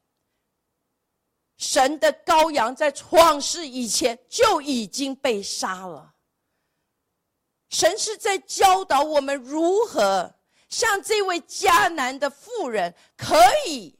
[1.60, 6.14] 神的羔羊在创世以前就已经被杀了。
[7.68, 10.34] 神是在教导我们如何
[10.70, 13.36] 像这位迦南的妇人可
[13.68, 13.94] 以。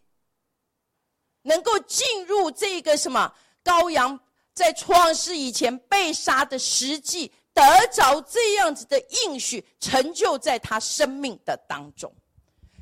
[1.43, 4.19] 能够进入这个什么羔羊
[4.55, 12.11] 在创世以前被杀的实际，得着这样子的应许，成就在他生命的当中。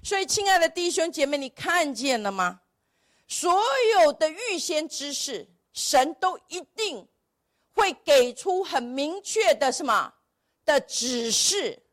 [0.02, 2.60] 所以，亲爱的弟兄姐妹，你看见了吗？
[3.28, 3.62] 所
[3.94, 7.06] 有的预先知识，神都一定
[7.74, 10.12] 会给出很明确的什么
[10.64, 11.84] 的指示。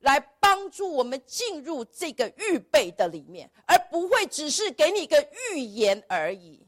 [0.00, 6.66] 来帮助我们进入这个预备的里面，而不会只是给你一个预言而已。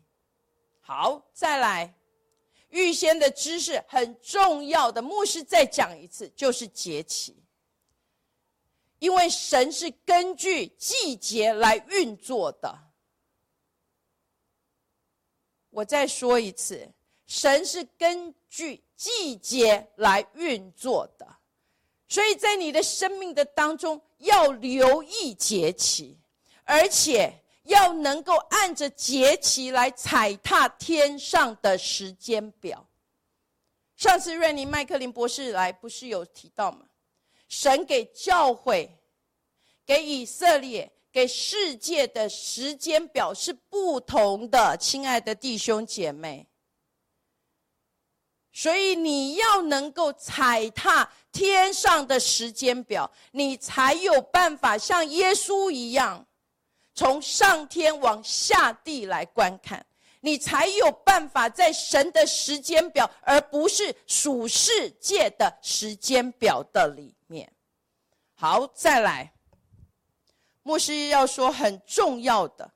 [0.81, 1.95] 好，再来，
[2.71, 5.03] 预先的知识很重要的。
[5.03, 7.37] 牧师再讲一次，就是节气，
[9.01, 12.86] 因为神是根据季节来运作的。
[15.77, 16.91] 我再说一次，
[17.27, 21.37] 神是根据季节来运作的。
[22.09, 26.17] 所以在你的生命的当中，要留意节气，
[26.65, 27.31] 而且
[27.65, 32.83] 要能够按着节气来踩踏天上的时间表。
[33.97, 36.87] 上次瑞尼麦克林博士来，不是有提到吗？
[37.49, 38.91] 神给教会、
[39.85, 46.47] 给以色列、给世界的时间表是不同的，亲爱的弟兄姐妹。
[48.53, 56.27] 所以你要能够踩踏天上的时间表，你才有办法像耶稣一样，
[56.93, 59.87] 从上天往下地来观看，
[60.21, 67.51] 你才有办法在神的时间表，而不是属世界的时间表的里面。
[68.35, 69.33] 好，再来，
[70.67, 72.69] 牧师要说很重要的，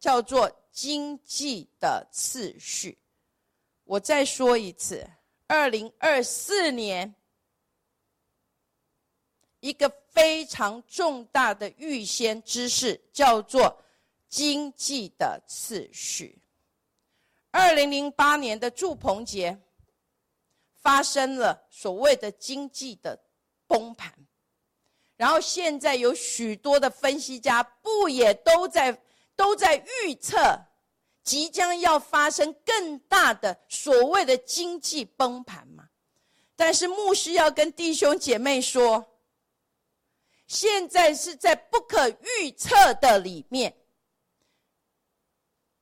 [0.00, 2.98] 叫做经济的次序。
[3.84, 5.06] 我再说一次。
[5.46, 7.14] 二零二四年，
[9.60, 13.84] 一个非常重大的预先知识叫做
[14.30, 16.40] 经济的次序。
[17.50, 19.60] 二零零八年的祝棚节
[20.72, 23.22] 发生了所谓的经济的
[23.66, 24.25] 崩盘，
[25.16, 29.02] 然后现在有许多的分析家不也都在
[29.34, 30.38] 都在预测。
[31.22, 35.88] 即将要发生更大的所谓的经济崩盘吗？
[36.54, 39.04] 但是牧师要跟弟兄姐妹说，
[40.46, 43.76] 现在是在不可预测的里面。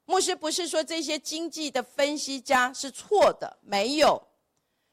[0.06, 4.26] 牧师不是说这些经济的分析家是错的，没有。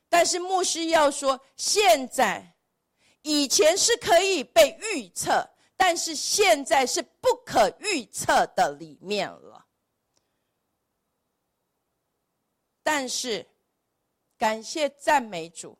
[0.10, 2.56] 但是牧师要说，现在
[3.22, 9.68] 以前是可以被预测，但是现在是不可预测的里面了。
[12.84, 13.48] 但是。
[14.38, 15.78] 感谢赞美主，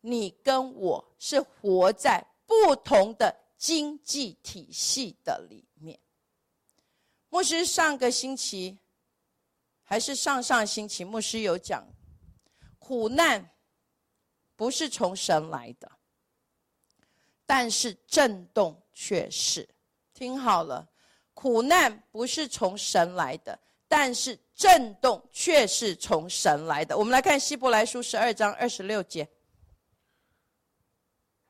[0.00, 5.96] 你跟我是活在不同的经济体系的里面。
[7.28, 8.76] 牧师上个星期
[9.84, 11.86] 还是上上星期，牧师有讲，
[12.80, 13.53] 苦难
[14.64, 15.92] 不是从神来的，
[17.44, 19.68] 但是震动却是。
[20.14, 20.88] 听好了，
[21.34, 23.60] 苦难不是从神来的。
[23.86, 26.96] 但是震动却是从神来的。
[26.96, 29.28] 我们来看希伯来书十二章二十六节。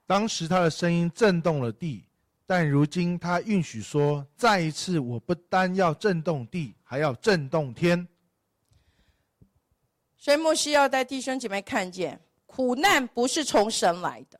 [0.07, 2.09] 当时他的声音震动了地，
[2.45, 8.09] 但如今他允许说：“再一次，我不单要震动地，还要震动天。”
[10.19, 12.19] 所以牧师要带弟兄姐妹看见，
[12.55, 14.39] 苦难不是从神来的，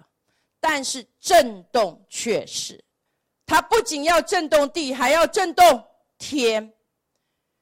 [0.61, 2.85] 但是震动却是。
[3.45, 5.85] 它不仅要震动地，还要震动
[6.17, 6.73] 天。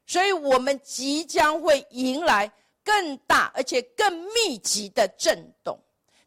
[0.06, 2.52] 所以我们即将会迎来
[2.84, 5.78] 更大而且更密集的震动，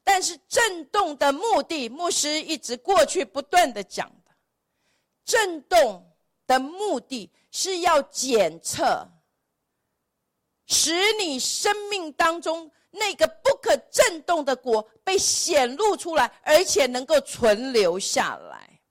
[0.03, 4.31] 但是震动的目的，牧师一直过去不断的讲的，
[5.23, 6.03] 震动
[6.47, 9.07] 的目的是要检测，
[10.65, 18.81] 使你生命当中那个不可震动的国被显露出来，而且能够存留下来，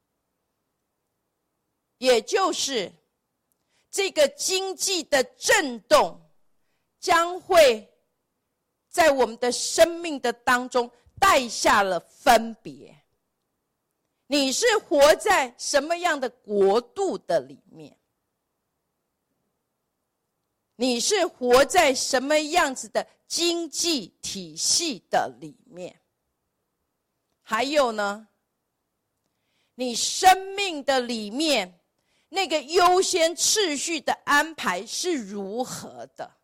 [1.98, 2.92] 也就是。
[3.96, 6.20] 这个经济的震动，
[6.98, 7.88] 将会
[8.88, 10.90] 在我们的生命的当中
[11.20, 12.92] 带下了分别。
[14.26, 17.96] 你是活在什么样的国度的里面？
[20.74, 26.00] 你是活在什么样子的经济体系的里面？
[27.42, 28.28] 还有呢？
[29.74, 31.80] 你生命的里面？
[32.28, 36.38] 那个优先次序的安排是如何的？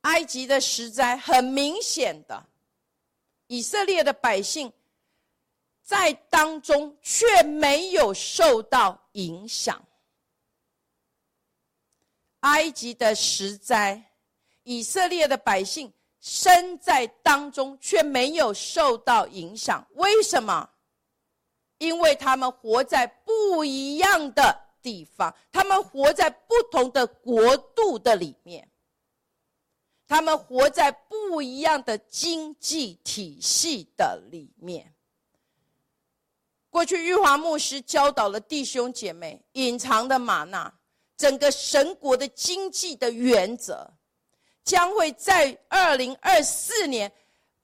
[0.00, 2.46] 埃及的实灾很明显的，
[3.46, 4.72] 以色列的百姓
[5.82, 9.86] 在当中却没有受到影响。
[12.40, 14.12] 埃及的实灾，
[14.64, 15.90] 以色列的百姓
[16.20, 20.68] 身在当中却没有受到影响，为什么？
[21.78, 28.70] 因为他们活在不一样的地方，他们活在不同的国度的里面，
[30.06, 34.94] 他们活在不一样的经济体系的里面。
[36.70, 40.72] 过去玉华牧师教导了弟兄姐妹隐藏的玛纳，
[41.16, 43.92] 整个神国的经济的原则，
[44.64, 47.12] 将会在二零二四年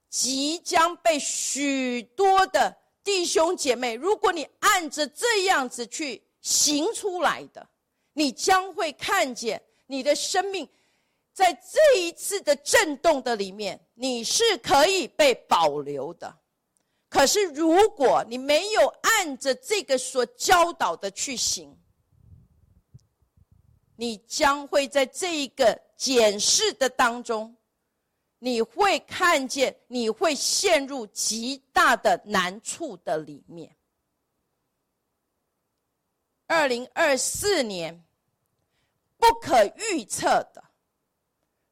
[0.09, 2.77] 即将被许多的。
[3.03, 7.67] 弟兄姐妹，如果你按着这样子去行出来的，
[8.13, 10.69] 你将会看见你的生命
[11.33, 16.39] 在这一次的震动的里面，你是可以被保留的。
[17.09, 21.75] 可是，如果你没有按着这个所教导的去行，
[23.97, 27.55] 你将会在这一个检视的当中。
[28.39, 33.77] 你会看见，你会陷入极大的难处的里面。
[36.47, 38.03] 二零二四年
[39.19, 40.65] 不可预测的，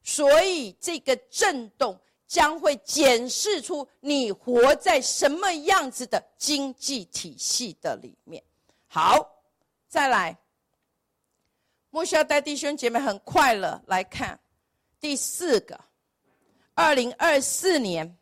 [0.03, 8.43] 所以这个震动将会检视出你活在什么样子的经济体系的里面。
[8.85, 9.27] 好，
[9.87, 10.37] 再来，
[11.89, 14.39] 莫需要带弟兄姐妹很快乐来看
[14.99, 15.79] 第四个。
[16.73, 18.17] 二零二四年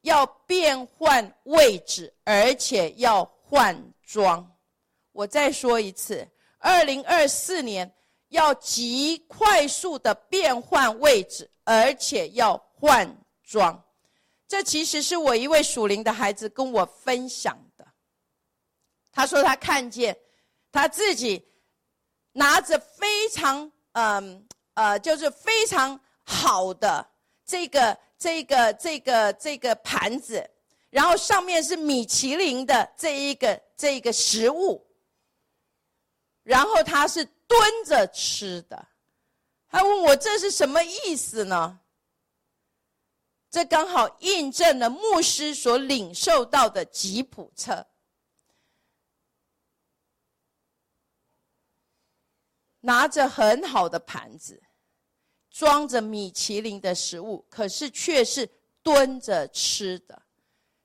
[0.00, 4.56] 要变换位置，而且要换装。
[5.12, 6.26] 我再说一次，
[6.58, 7.94] 二零二四年
[8.28, 13.84] 要极快速的变换位置，而且要换装。
[14.48, 17.86] 这其实是我一位属灵的孩子跟我分享的。
[19.12, 20.16] 他说他看见
[20.72, 21.46] 他自己
[22.32, 27.06] 拿着非常嗯呃，就是非常好的。
[27.44, 30.48] 这个这个这个这个盘子，
[30.90, 34.86] 然后上面是米其林的这一个这个食物，
[36.42, 38.88] 然后他是蹲着吃的，
[39.68, 41.80] 他问我这是什么意思呢？
[43.50, 47.84] 这刚好印证了牧师所领受到的吉普车，
[52.82, 54.62] 拿着很好的盘子，
[55.50, 58.46] 装着米其林的食物，可是却是
[58.82, 60.22] 蹲着吃的。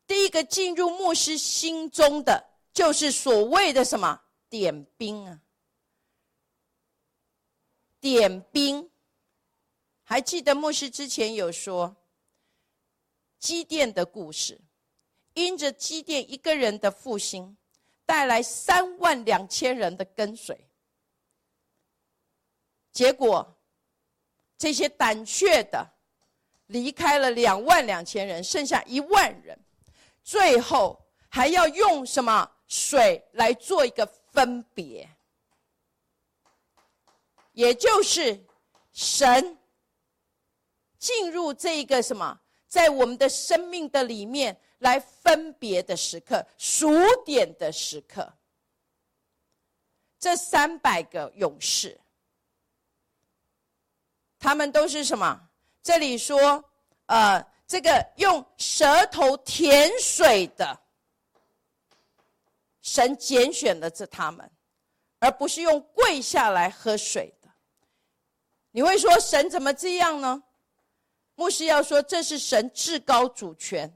[0.07, 2.43] 第一个进入牧师心中的，
[2.73, 5.41] 就是所谓的什么点兵啊？
[7.99, 8.89] 点兵，
[10.03, 11.95] 还记得牧师之前有说。
[13.39, 14.59] 基甸的故事，
[15.35, 17.55] 因着基甸一个人的复兴，
[18.03, 20.66] 带来三万两千人的跟随。
[22.97, 23.55] 结果，
[24.57, 25.87] 这些胆怯的
[26.65, 29.55] 离开了两万两千人，剩下一万人，
[30.23, 35.07] 最后还要用什么水来做一个分别？
[37.51, 38.43] 也就是
[38.91, 39.55] 神
[40.97, 42.39] 进入这一个什么？
[42.67, 46.89] 在我们的生命的里面来分别的时刻，数
[47.23, 48.33] 点的时刻，
[50.17, 52.01] 这三百个勇士，
[54.39, 55.39] 他们都是什么？
[55.81, 56.63] 这里说，
[57.05, 60.79] 呃，这个用舌头舔水的，
[62.81, 64.49] 神拣选的这他们，
[65.19, 67.49] 而不是用跪下来喝水的。
[68.71, 70.43] 你会说，神怎么这样呢？
[71.35, 73.91] 牧师要说，这是神至高主权，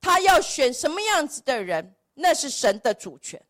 [0.00, 3.42] 他要选什么样子的人，那是神的主权。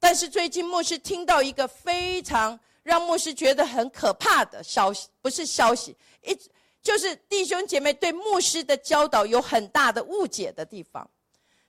[0.00, 2.58] 但是最近牧师听到一个非常
[2.88, 6.34] 让牧师觉得很可怕的消息，不是消息，一
[6.82, 11.06] 就是弟兄姐妹对牧师的教导有很大的误解的地方。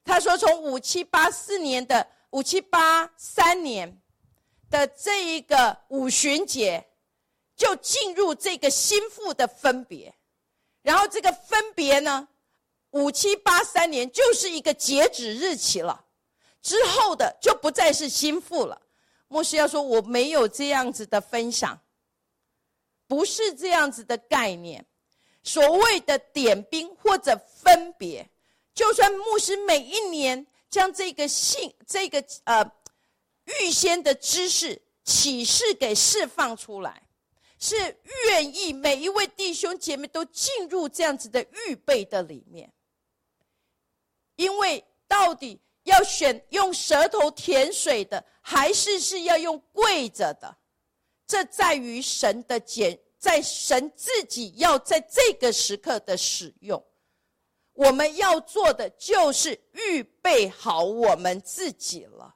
[0.06, 4.02] 他说，从五七八四年的五七八三年
[4.70, 6.88] 的这一个五旬节，
[7.54, 10.16] 就进入这个心腹的分别。
[10.82, 12.30] 然后这个分别呢，
[12.92, 16.06] 五七八三年就是一个截止日期了，
[16.62, 18.82] 之后的就不再是心腹了。
[19.30, 21.80] 牧师要说我没有这样子的分享，
[23.08, 24.86] 不是这样子的概念。
[25.42, 28.30] 所谓的点兵或者分别，
[28.76, 32.70] 就算牧师每一年将这个信、这个呃
[33.62, 37.02] 预先的知识启示给释放出来。
[37.62, 37.76] 是
[38.26, 42.72] 愿意每一位弟兄姐妹都进入这样子的预备的里面，
[44.38, 45.60] 因为到底
[45.90, 50.58] 要选用舌头舔水的，还是是要用跪着的？
[51.28, 56.84] 这在于神的拣，在神自己要在这个时刻的使用。
[57.74, 62.36] 我们要做的就是预备好我们自己了。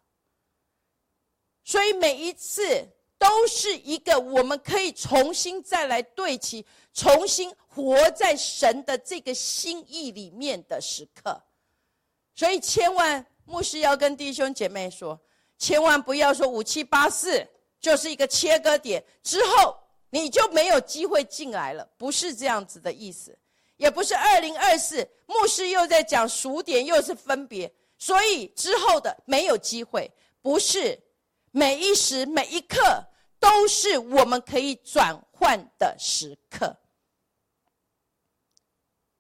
[1.63, 2.89] 所以每一次。
[3.15, 11.41] 都是一个我们可以重新再来对齐，重新活在神的这个心意里面的时刻，
[12.35, 15.19] 所以千万牧师要跟弟兄姐妹说，
[15.57, 17.47] 千万不要说五七八四
[17.79, 19.77] 就是一个切割点，之后
[20.09, 23.37] 你就没有机会进来了，不是这样子的意思，
[23.77, 30.99] 也不是二零二四牧师又在讲数点，又是分别，所以之后的没有机会，不是
[31.51, 32.79] 每一时每一刻。
[33.43, 36.77] 都是我们可以转换的时刻，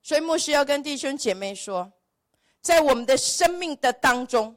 [0.01, 1.91] 所以牧师要跟弟兄姐妹说，
[2.63, 4.55] 在我们的生命的当中，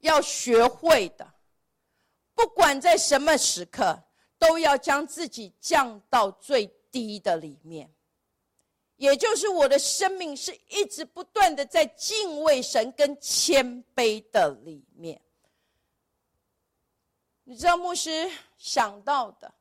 [0.00, 1.34] 要学会的，
[2.34, 4.04] 不管在什么时刻，
[4.38, 7.90] 都要将自己降到最低的里面，
[8.96, 15.18] 也就是我的生命是一直不断的在敬畏神跟谦卑的里面。
[17.44, 19.54] 你知道牧师想到的？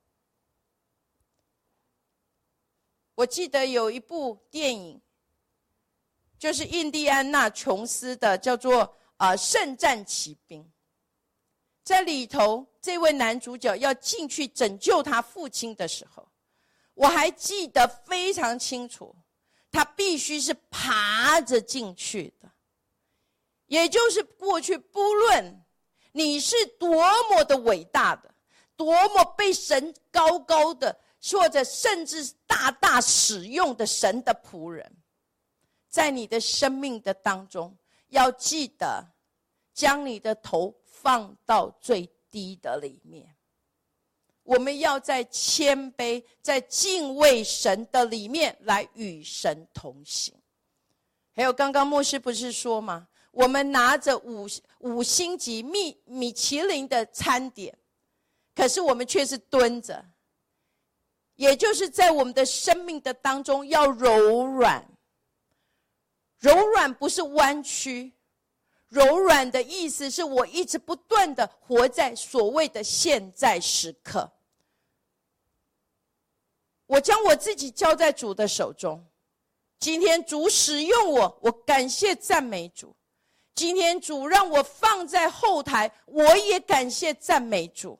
[3.16, 5.02] 我记得有一部电影，
[6.44, 8.86] 就是印第安纳琼斯的，叫做
[9.16, 10.62] 《啊圣战骑兵》。
[11.86, 16.28] 在里头，这位男主角要进去拯救他父亲的时候，
[16.96, 19.16] 我还记得非常清楚，
[19.72, 22.52] 他必须是爬着进去的，
[23.68, 25.64] 也就是过去不论。
[26.12, 28.30] 你是多么的伟大的，
[28.76, 31.00] 多么被神高高的，
[31.32, 34.94] 或者甚至大大使用的神的仆人，
[35.94, 37.72] 在你的生命的当中，
[38.10, 39.06] 要记得
[39.76, 43.36] 将你的头放到最低的里面。
[44.42, 50.34] 我们要在谦卑、在敬畏神的里面来与神同行。
[51.32, 53.08] 还有刚刚牧师不是说吗？
[53.30, 54.48] 我们拿着五
[54.80, 57.78] 五星级米米其林的餐点，
[58.56, 60.04] 可是我们却是蹲着。
[61.36, 64.84] 也就是在我们的生命的当中要柔软。
[66.44, 68.12] 柔软不是弯曲，
[68.90, 74.30] 柔软的意思是我一直不断的活在所谓的现在时刻。
[76.86, 79.02] 我将我自己交在主的手中。
[79.80, 82.94] 今天主使用我，我感谢赞美主。
[83.56, 87.98] 今天主让我放在后台，我也感谢赞美主。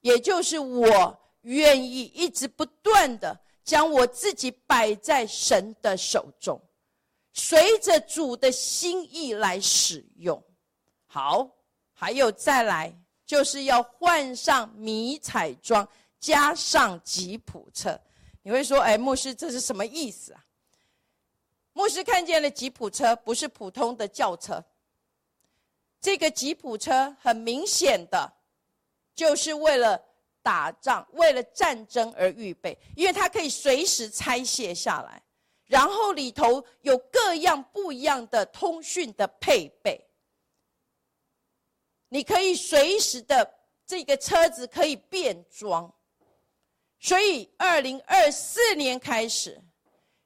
[0.00, 3.40] 也就是我愿意一直不断的。
[3.68, 6.58] 将我自己摆在神的手中，
[7.34, 10.42] 随着主的心意来使用。
[11.06, 11.46] 好，
[11.92, 15.86] 还有再来，就是要换上迷彩装，
[16.18, 18.00] 加上吉普车。
[18.40, 20.42] 你会说：“哎，牧师，这是什么意思啊？”
[21.74, 24.64] 牧师看见了吉普车，不是普通的轿车。
[26.00, 28.32] 这个吉普车很明显的，
[29.14, 30.07] 就是为了。
[30.48, 35.22] 打仗为了战争而预备，因为它可以随时拆卸下来，
[35.66, 40.02] 然后里头有各样不一样的通讯的配备，
[42.08, 45.92] 你可以随时的这个车子可以变装，
[46.98, 49.60] 所以二零二四年开始，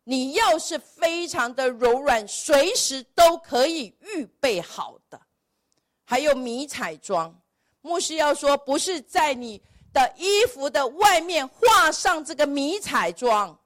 [0.04, 5.20] 你要是非常的柔软，随时都可以预备好的，
[6.04, 7.36] 还有迷彩装，
[7.80, 9.60] 牧师要说不是在你。
[9.92, 13.58] 的衣服的外面画上这个迷彩妆，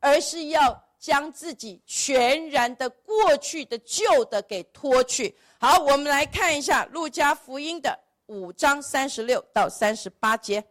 [0.00, 5.34] 而是要将自己全然的过去的旧的给脱去。
[5.58, 10.62] 好，我们来看一下《路加福音》的五章三十六到三十八节。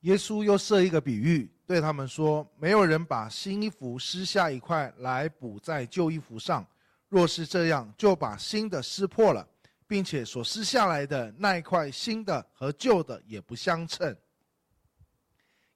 [0.00, 6.64] 耶稣又设一个比喻，对他们说：“没有人把新衣服撕下一块来补在旧衣服上，
[7.08, 9.48] 若是这样，就把新的撕破了。”
[9.88, 14.16] 并且所撕下来的那一块新的和旧的也不相称，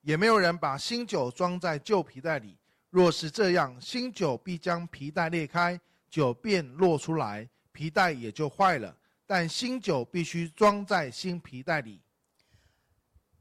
[0.00, 2.58] 也没有人把新酒装在旧皮袋里。
[2.90, 8.96] 若是这样，新酒必将皮袋裂开，酒便落出来，皮袋也就坏了。
[9.26, 12.02] 但新酒必须装在新皮袋里。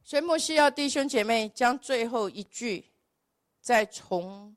[0.04, 2.92] 所以，莫西要弟兄姐妹将最后一句
[3.60, 4.56] 再重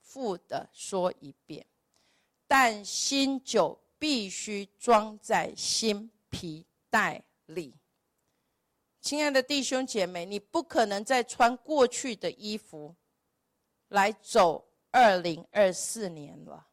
[0.00, 1.66] 复的说一遍：
[2.46, 3.78] 但新酒。
[4.00, 7.74] 必须装在新皮袋里。
[9.00, 12.96] 亲爱的弟兄姐妹，你不可能再穿过去的衣服
[13.88, 16.66] 来走二零二四年了。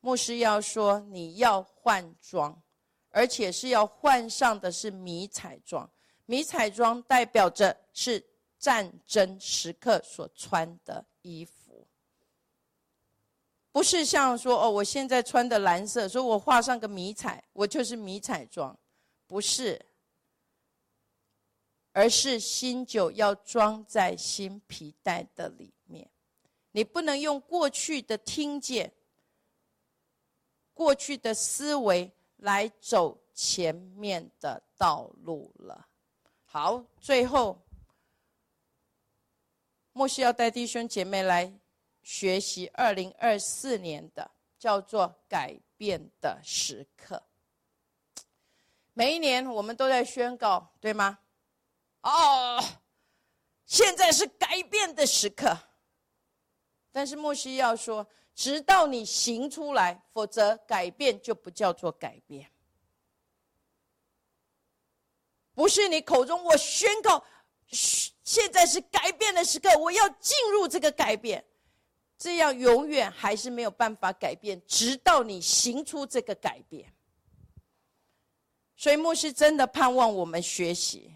[0.00, 2.62] 牧师要说，你要换装，
[3.10, 5.90] 而且是要换上的是迷彩装。
[6.26, 8.24] 迷彩装代表着是
[8.56, 11.55] 战争时刻所穿的衣服。
[13.76, 18.74] 不是像说哦，我现在穿的蓝色，说我画上个迷彩，我就是迷彩装，
[19.26, 19.78] 不是，
[21.92, 26.08] 而是新酒要装在新皮带的里面，
[26.70, 28.90] 你不能用过去的听见、
[30.72, 35.86] 过去的思维来走前面的道路了。
[36.46, 37.62] 好，最后，
[39.92, 41.52] 莫西要带弟兄姐妹来。
[42.06, 44.30] 学习二零二四年的
[44.60, 47.20] 叫做改变的时刻。
[48.92, 51.18] 每一年我们都在宣告，对吗？
[52.02, 52.64] 哦，
[53.64, 55.58] 现在是改变的时刻。
[56.92, 62.48] 但是莫西要说，直到你行出来，否则改变就不叫做改变。
[65.54, 67.24] 不是你口中我宣告，
[67.66, 71.44] 现在是改变的时刻，我要进入这个改变。
[72.18, 76.92] 这样永远还是没有办法改变，直到你行出这个改变。
[78.76, 81.14] 所以牧师真的盼望我们学习，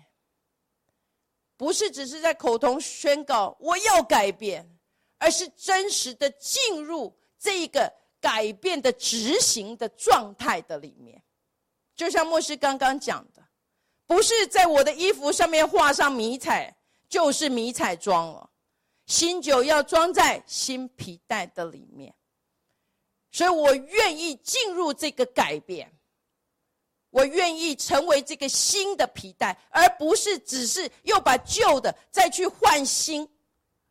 [1.57, 4.79] 不是只是在口头宣告我要改变，
[5.19, 11.23] 而是真实的进入这一个改变的执行的状态的里面。
[11.95, 13.43] 就像牧师刚刚讲的，
[14.07, 16.75] 不是在我的衣服上面画上迷彩，
[17.09, 18.50] 就是迷彩装了。
[19.11, 22.15] 新酒要装在新皮带的里面，
[23.33, 25.93] 所以我愿意进入这个改变，
[27.11, 33.29] 我愿意成为这个新的皮带，而不是只是又把旧的再去换新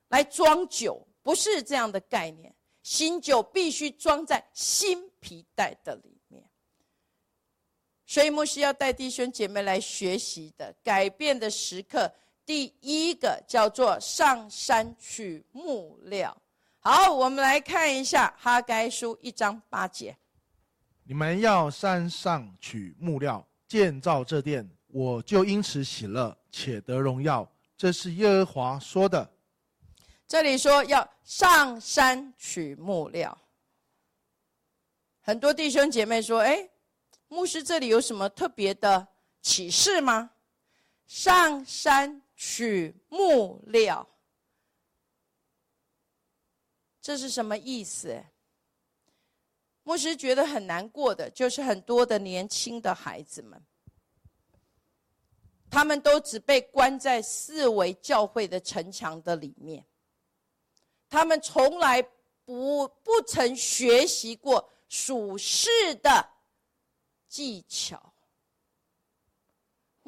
[0.08, 2.56] 来装酒，不是这样的概念。
[2.82, 6.50] 新酒必须装在新皮带的里面，
[8.06, 12.10] 所以牧师要带弟兄姐妹来学习的改变的时刻。
[12.50, 16.36] 第一个叫做上山取木料。
[16.80, 20.18] 好，我们来看一下哈该书一章八节。
[21.04, 27.48] 你们要山上取木料，建造这殿，我就因此喜乐，且得荣耀。
[27.78, 29.32] 这是耶和华说的。
[30.28, 33.38] 这里说要上山取木料。
[35.22, 36.68] 很多弟兄姐妹说：“哎，
[37.28, 39.08] 牧师这里有什么特别的
[39.40, 40.32] 启示吗？”
[41.06, 44.08] 上山取木料，
[47.02, 48.24] 这是什么意思？
[49.84, 53.62] 牧师觉得很难过的，就是很多的年轻的孩子们，
[55.70, 59.86] 他们都只被关在四维教会的城墙的里面，
[61.10, 62.02] 他们从来
[62.46, 66.30] 不不曾学习过属世的
[67.28, 68.14] 技巧。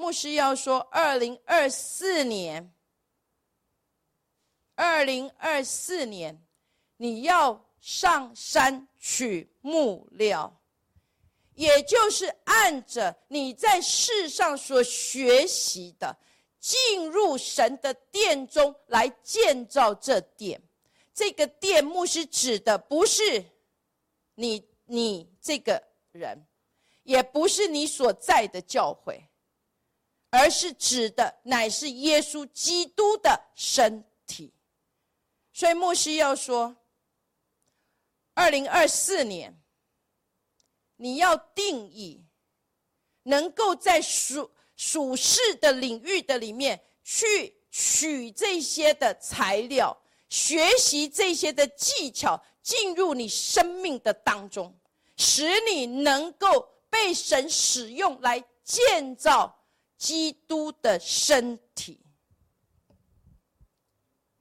[0.02, 2.74] 牧师要说，二零二四年，
[4.74, 6.44] 二零二四年，
[6.98, 10.60] 你要上山取木料，
[11.54, 16.18] 也就是按着你在世上所学习的，
[16.60, 20.60] 进入神的殿中来建造这殿。
[21.14, 23.46] 这个殿，牧师指的不是
[24.34, 26.44] 你你这个人，
[27.04, 29.24] 也不是你所在的教会。
[30.32, 34.54] 而是指的乃是耶稣基督的身体，
[35.52, 36.78] 所以牧师要说：
[38.34, 39.62] 二零二四年，
[40.96, 42.24] 你要定义，
[43.24, 49.96] 能够在属属世的领域的里面去取这些的材料，
[50.30, 54.74] 学习这些的技巧，进入你生命的当中，
[55.18, 59.58] 使你能够被神使用来建造。
[60.02, 62.00] 基督的身体。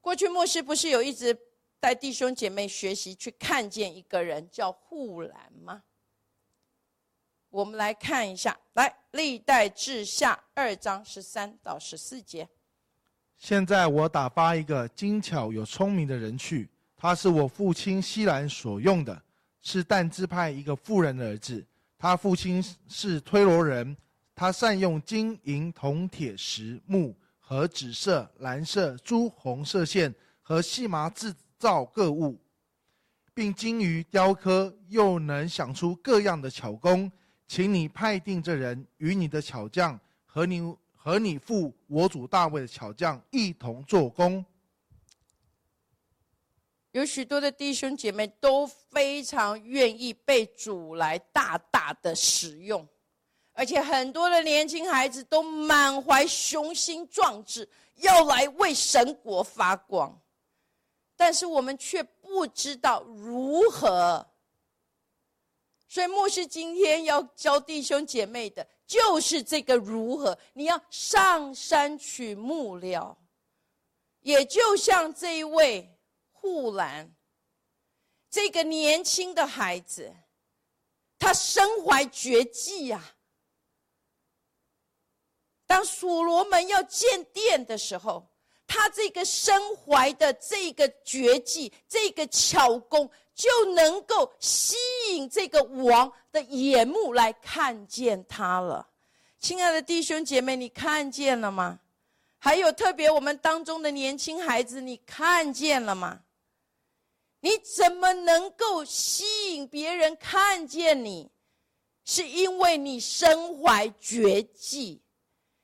[0.00, 1.38] 过去牧师不是有一直
[1.78, 5.82] 带弟兄姐妹学习去看见一个人叫护栏吗？
[7.50, 12.48] 我们来看一下，来历代志下二章十三到十四节。
[13.36, 19.22] 现在我打发一个精巧有聪明的人去，他是我父亲西兰所用的，
[19.60, 21.62] 是但支派一个妇人的儿子，
[21.98, 23.94] 他父亲是推罗人。
[24.40, 32.40] 他善用金银铜铁石木和紫色、蓝色、朱红色线和细麻制造各物，
[33.34, 37.12] 并精于雕刻，又能想出各样的巧工。
[37.46, 44.42] 请你派定这人与你的巧匠和你和你父我主大卫的巧匠一同做工。
[46.92, 52.88] 有许多的弟兄姐妹都非常愿意被主来大大的使用。
[53.60, 60.18] 而且很多的年轻孩子都满怀雄心壮志，要来为神国发光，
[61.14, 64.26] 但是我们却不知道如何。
[65.86, 70.38] 所以牧师今天要教弟兄姐妹的，就是这个如何。
[70.54, 73.14] 你要上山取木料，
[74.20, 75.94] 也就像这一位
[76.32, 77.14] 护栏，
[78.30, 80.10] 这个年轻的孩子，
[81.18, 83.16] 他身怀绝技呀。
[85.70, 88.28] 当所罗门要建殿的时候，
[88.66, 94.76] 他这个身怀的这个绝技、这个巧功，就能够吸
[95.10, 98.84] 引这个王的眼目来看见他了。
[99.38, 101.78] 亲爱的弟兄姐妹，你看见了吗？
[102.38, 106.22] 还有特别我们当中的年轻孩子，你看见了吗？
[107.38, 111.30] 你怎么能够吸引别人看见你？
[112.04, 115.00] 是因为你身怀绝技。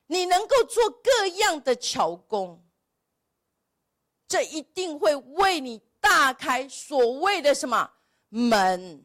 [0.06, 2.64] 你能够做各样的巧工，
[4.28, 7.92] 这一定会为你大开所谓的什么
[8.28, 9.04] 门？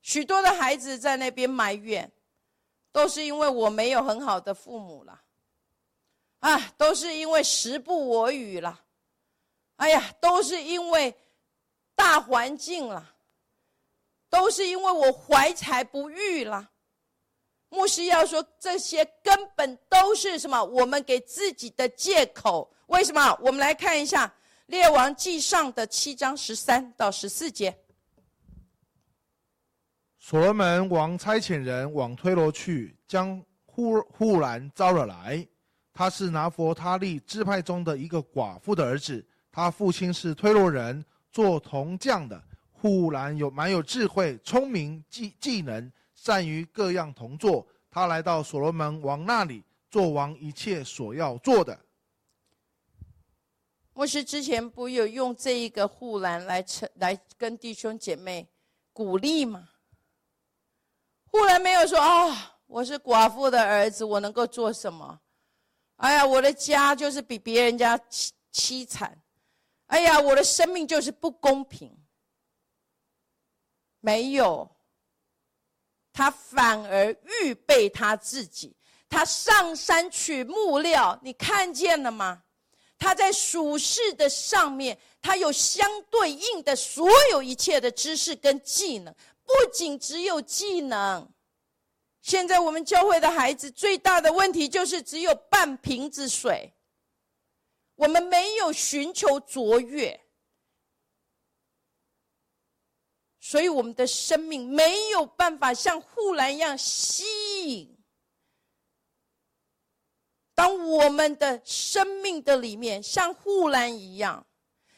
[0.00, 2.12] 许多的孩子在那边埋怨，
[2.92, 5.24] 都是因为我没有很好的父母了，
[6.38, 8.84] 啊，都是因为时不我与了，
[9.76, 11.12] 哎呀，都是因为
[11.96, 13.16] 大环境了，
[14.30, 16.70] 都是因为我怀才不遇了。
[17.68, 20.62] 牧师要说，这些根本都是什么？
[20.64, 22.72] 我们给自己的借口。
[22.86, 23.36] 为什么？
[23.42, 24.26] 我们来看一下
[24.66, 27.76] 《列王记上》的七章十三到十四节。
[30.18, 35.46] 所罗门王差遣人往推罗去，将忽忽然招了来。
[35.92, 42.42] 他是拿佛他利支派中的一个寡妇的儿子，他父亲是推罗人，做铜匠的。
[42.70, 45.90] 忽然有蛮有智慧、聪明、技技能。
[46.26, 51.78] 善于各样同作，他来到所罗门王那里，做王一切所要做的。
[53.92, 58.48] 牧师之前不有用这一个护栏来成来跟弟兄姐妹
[58.92, 59.68] 鼓励吗？
[61.26, 65.20] 护栏没有说啊，我是寡妇的儿子，我能够做什么？
[65.98, 69.16] 哎呀，我的家就是比别人家凄凄惨。
[69.86, 71.96] 哎呀，我的生命就是不公平。
[74.00, 74.75] 没有，
[76.16, 78.74] 他反而预备他自己，
[79.06, 82.42] 他上山取木料，你看见了吗？
[82.96, 89.14] 他在属世的上面，他有相对应的所有一切的知识跟技能，
[89.44, 91.28] 不仅只有技能。
[92.22, 96.72] 现在我们教会的孩子最大的问题就是只有半瓶子水，
[97.94, 100.18] 我们没有寻求卓越，
[103.48, 107.24] 所以我们的生命没有办法像护栏一样吸
[107.68, 107.96] 引。
[110.52, 114.44] 当我们的生命的里面像护栏一样，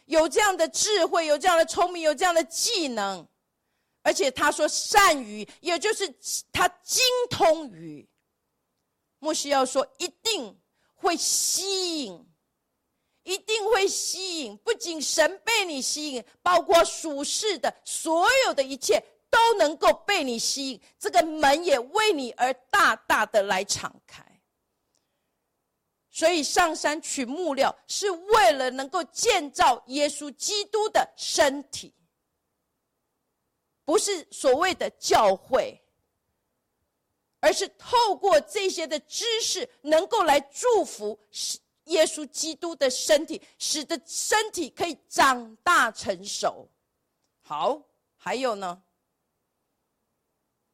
[0.07, 3.28] 有这样的智慧，有这样的聪明，有这样的技能，
[4.01, 6.11] 而且他说善于，也就是
[6.51, 8.09] 他精通于。
[9.18, 10.59] 牧师要说，一定
[10.94, 12.26] 会吸引，
[13.29, 14.57] 一定会吸引。
[14.59, 18.99] 不仅神被你吸引，包括属世的所有的一切
[19.29, 24.24] 都能够被你吸引，这个门也为你而大大的来敞开。
[26.11, 31.95] 所以上山取木料，是为了能够建造耶稣基督的身体，
[33.85, 35.81] 不是所谓的教会，
[37.41, 41.20] 而是透过这些的知识，能够来祝福
[41.89, 46.68] 耶稣基督的身体，使得身体可以长大成熟。
[47.43, 47.82] 好，
[48.16, 48.82] 还有呢，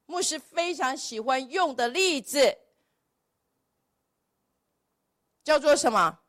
[0.06, 2.58] 牧师非常喜欢用的例子。
[5.42, 6.20] 叫做什么？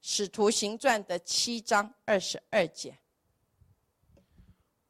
[0.00, 2.96] 使徒行传的七章二十二节。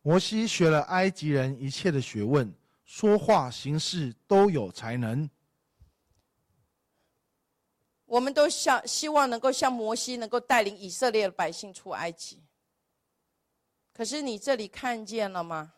[0.03, 2.55] 摩西学了埃及人一切的学问，
[2.85, 5.29] 说话行事都有才能。
[8.09, 12.43] 我们都想希望能够像摩西，能够带领以色列的百姓出埃及。
[13.93, 15.75] 可是你这里看见了吗？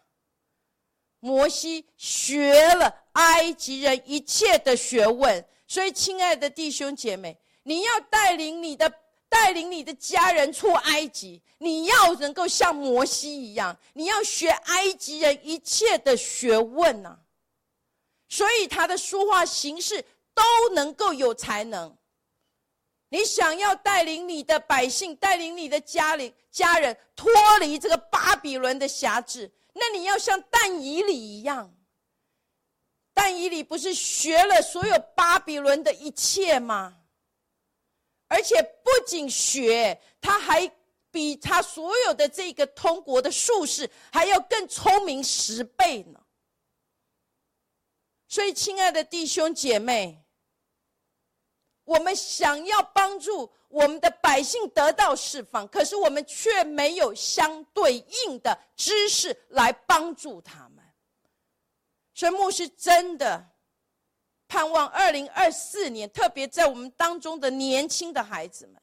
[1.18, 5.45] 摩西学了埃及人一切的学问。
[5.66, 8.93] 所以，亲爱的弟兄姐妹，你要带领你的
[9.28, 17.18] 带领你的家人出埃及，你要能够像摩西一样，你要学埃及人一切的学问呐。
[18.28, 20.43] 所以，他的说话形式都
[20.74, 21.97] 能够有才能。
[23.11, 31.76] 你想要带领你的百姓，带领你的家里家人脱离这个巴比伦的辖制，那你要像但以理一样。
[33.12, 36.96] 但以理不是学了所有巴比伦的一切吗？
[38.28, 40.70] 而且不仅学，他还
[41.11, 46.20] 比他所有的这个通国的术士还要更聪明十倍呢。
[48.28, 50.24] 所以，亲爱的弟兄姐妹，
[51.91, 60.84] 我们想要帮助我们的百姓得到释放，可是我们却没有相对应的知识来帮助他们。
[62.14, 63.45] 神牧师真的
[64.47, 68.80] 盼望二零二四年，特别在我们当中的年轻的孩子们，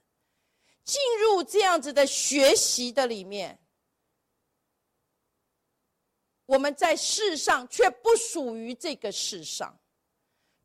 [0.84, 3.58] 进入这样子的学习的里面。
[6.46, 9.80] 我们在世上却不属于这个世上，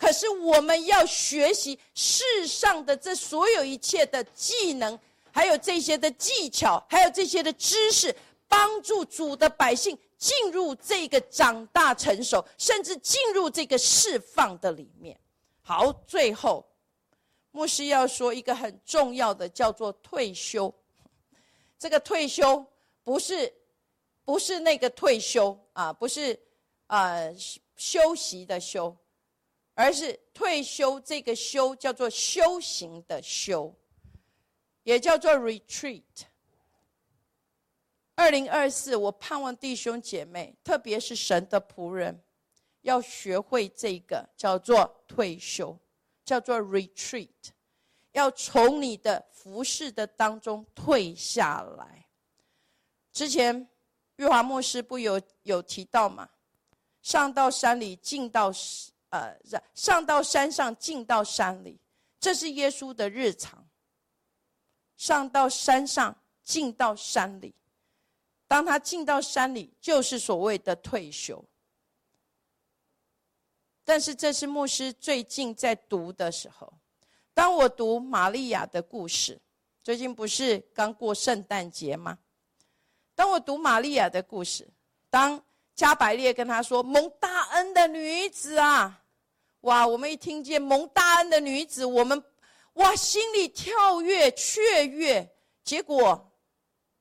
[0.03, 4.99] 可是我们要学习世上的这所有一切的技能，
[5.31, 8.13] 还有这些的技巧，还有这些的知识，
[8.49, 9.97] 帮助主的百姓。
[10.19, 15.19] 进入这个长大成熟，甚至进入这个释放的里面。
[15.63, 16.65] 好，最后
[17.53, 20.73] 牧师要说一个很重要的，叫做退休。
[21.79, 22.65] 这个退休
[23.03, 23.53] 不是
[24.25, 26.39] 不是那个退休啊，不是
[26.87, 27.17] 啊
[27.77, 28.97] 休息的休，
[29.75, 30.99] 而是退休。
[31.01, 33.75] 这个休叫做修行的修，
[34.83, 36.03] 也叫做 retreat。
[38.15, 42.23] 二零二四，我盼望弟兄姐妹，特别是神的仆人，
[42.83, 45.77] 要学会这个叫做退休，
[46.25, 47.29] 叫做 retreat，
[48.13, 52.07] 要从你的服饰的当中退下来。
[53.11, 53.69] 之前
[54.17, 56.29] 玉华牧师不有有提到吗？
[57.01, 58.53] 上到山里，进到
[59.13, 59.39] 呃，
[59.75, 61.79] 上到山上，进到山里，
[62.19, 63.69] 这是耶稣的日常。
[64.97, 67.55] 上到山上，进到山里。
[68.47, 71.45] 当他进到山里，就是所谓的退休。
[73.85, 76.73] 但是这是牧师最近在读的时候，
[77.35, 79.39] 当我读玛利亚的故事，
[79.83, 82.19] 最近不是刚过圣诞节吗？
[83.15, 84.67] 当我读玛利亚的故事，
[85.11, 85.45] 当
[85.75, 89.02] 加百列跟他说：“蒙大恩的女子啊，
[89.63, 92.23] 哇，我们一听见蒙大恩的女子，我们
[92.75, 95.35] 哇心里跳跃雀跃。
[95.65, 96.33] 结果，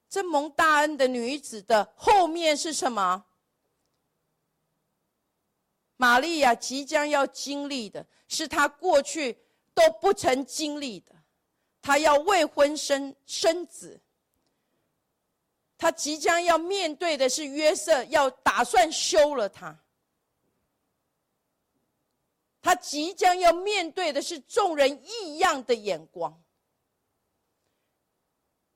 [0.08, 3.26] 这蒙大恩的女子的后面是什么？
[5.98, 9.38] 玛利亚即将要经历的是她过去
[9.74, 11.16] 都不曾经历的，
[11.82, 14.00] 她要未婚生生子。
[15.78, 19.81] 她即将要面对的是约瑟要打算休了她。
[22.62, 26.40] 他即将要面对的是众人异样的眼光，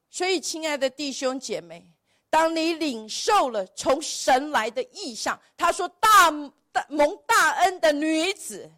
[0.09, 1.93] 所以，亲爱的弟兄姐妹，
[2.29, 6.31] 当你领受了从神来的意象，他说“大
[6.71, 8.71] 大蒙大恩的女子”，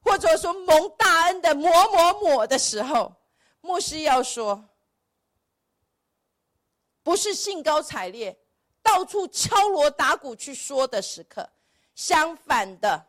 [0.00, 3.14] 或者说“蒙大恩的某某某”的时候，
[3.60, 4.64] 牧师要说，
[7.02, 8.34] 不是兴高采烈、
[8.82, 11.50] 到处敲锣打鼓去说的时刻，
[11.94, 13.08] 相反的。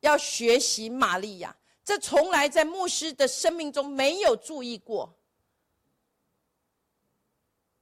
[0.00, 5.16] 要学习玛利亚，这从来在牧师的生命中没有注意过。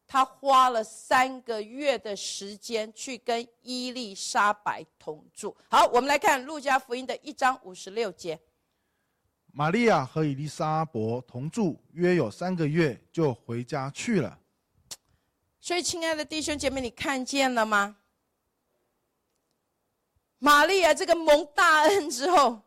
[0.06, 5.54] 他花了三个月的时间去跟伊丽莎白同住。
[5.70, 8.40] 好，我们来看路加福音的一章五十六节。
[9.52, 14.38] 玛利亚和伊丽莎伯同住约有三个月，就回家去了。
[15.60, 17.96] 所以，亲爱的弟兄姐妹，你看见了吗？
[20.38, 22.60] 玛利亚这个蒙大恩之后，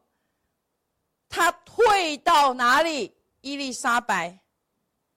[1.30, 3.16] 她退到哪里？
[3.42, 4.40] 伊丽莎白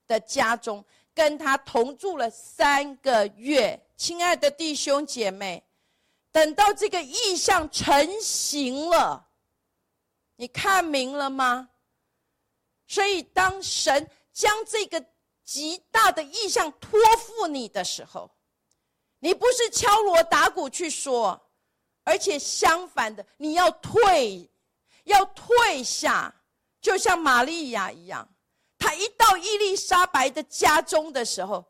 [0.07, 0.83] 的家中，
[1.13, 3.79] 跟他同住了三个月。
[3.97, 5.63] 亲爱的弟兄姐妹，
[6.33, 9.29] 等到这个意象成型了，
[10.37, 11.69] 你看明了吗？
[12.87, 15.05] 所以，当神将这个
[15.45, 18.31] 极大的意象托付你的时候，
[19.19, 21.44] 你不是敲锣打鼓去说。
[22.05, 24.49] 而且相反的，你要退，
[25.05, 26.35] 要退下，
[26.81, 28.29] 就像玛利亚一样。
[28.79, 31.65] 她一到伊丽莎白的家中的时候，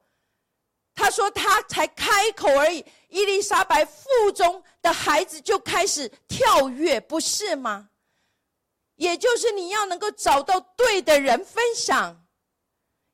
[0.94, 7.90] 她说她才开口而已，伊丽莎白腹中的孩子就开始跳跃，不是吗？
[8.96, 12.24] 也就是你要能够找到对的人分享，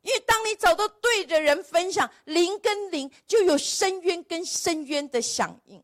[0.02, 5.82] 因为当你找到对的人分享，灵跟灵就有深渊跟深渊的响应。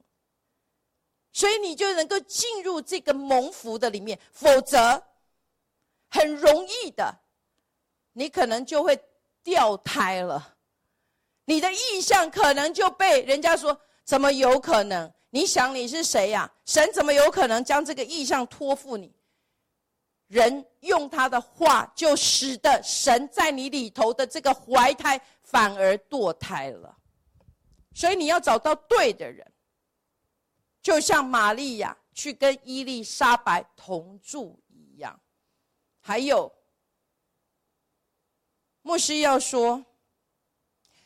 [1.37, 5.03] 所以你就能够进入这个蒙福的里面，否则
[6.09, 7.15] 很容易的，
[8.15, 8.99] 你可能就会
[9.43, 10.57] 掉胎了。
[11.45, 15.13] 你的意向可能就被人家说怎么有可能？
[15.29, 16.51] 你想你是谁呀？
[16.65, 19.15] 神怎么有可能将这个意向托付你？
[20.29, 26.97] 人用他的话，就使得神在你里头的这个怀胎反而堕胎了。
[27.93, 29.47] 所以你要找到对的人。
[30.87, 35.21] 就像玛利亚去跟伊丽莎白同住一样，
[35.99, 36.55] 还有
[38.83, 39.85] 牧师要说，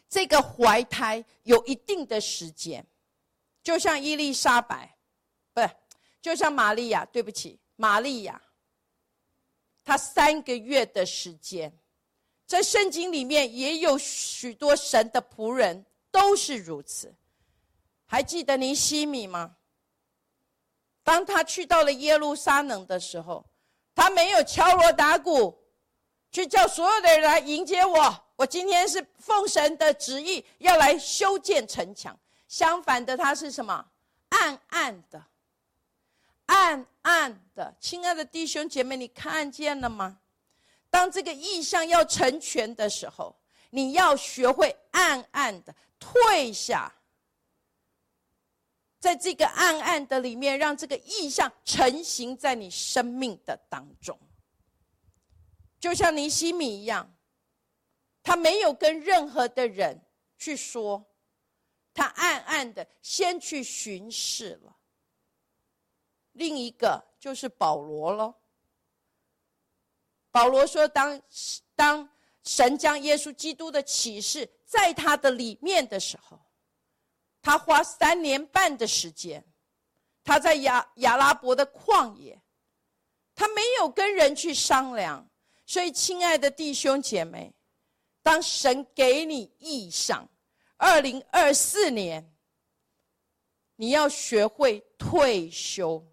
[0.07, 2.87] 这个怀胎有一定的时间，
[3.63, 4.99] 就像伊丽莎白，
[5.55, 5.71] 不是，
[6.21, 8.39] 就像玛利亚，对不起，玛利亚，
[9.83, 11.73] 她三个月的时间，
[12.45, 17.15] 在圣经里面也有许多神的仆人都是如此，
[18.05, 19.57] 还记得尼西米吗？
[21.03, 23.45] 当他去到了耶路撒冷的时候，
[23.95, 25.57] 他没有敲锣打鼓，
[26.31, 28.25] 去叫所有的人来迎接我。
[28.37, 32.19] 我今天是奉神的旨意要来修建城墙。
[32.49, 33.85] 相反的，他是什么？
[34.31, 35.23] 暗暗的，
[36.47, 37.75] 暗暗的。
[37.81, 40.19] 亲爱的弟兄姐妹，你看见了吗？
[40.89, 43.37] 当这个意象要成全的时候，
[43.71, 46.93] 你要学会暗暗的退下。
[49.01, 54.17] 在这个暗暗的里面，让这个意象成型在你生命的当中，
[55.81, 57.11] 就像尼西米一样，
[58.23, 60.05] 他没有跟任何的人
[60.37, 61.03] 去说，
[61.95, 64.77] 他暗暗的先去巡视了。
[66.33, 68.35] 另一个就是保罗喽。
[70.31, 71.21] 保罗说：“当
[71.75, 72.09] 当
[72.45, 76.39] 神将耶稣基督的启示在他的里面的时候。”
[77.43, 79.45] 他花三年半的时间，
[80.23, 82.41] 他在亚亚拉伯的旷野，
[83.35, 85.27] 他没有跟人去商量。
[85.67, 87.55] 所以，亲爱的弟兄姐妹，
[88.23, 90.29] 当神给你意向，
[90.77, 92.29] 二零二四年，
[93.77, 96.05] 你要学会退休，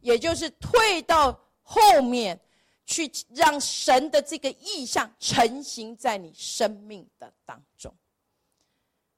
[0.00, 2.38] 也就是退到后面
[2.84, 7.92] 去，让神的这个意向成型在你生命的当中。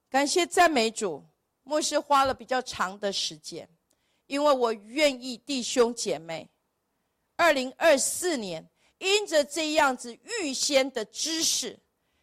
[0.09, 1.23] 感谢赞美主。
[1.69, 3.69] 牧师花了比较长的时间，
[4.27, 6.49] 因为我愿意弟兄姐妹，
[7.37, 8.67] 二零二四年
[8.97, 11.79] 因着这样子预先的知识，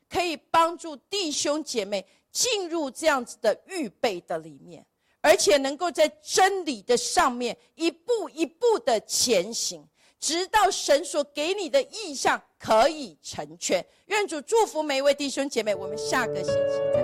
[0.10, 4.84] 可以帮助弟兄姐妹进入这样子的预备的里面，
[5.22, 9.88] 而且能够在真理的上面一步一步的前行，
[10.20, 13.86] 直到神所给你的意向可以成全。
[14.08, 16.95] 愿主祝福每一位弟兄姐妹，我们下个星期。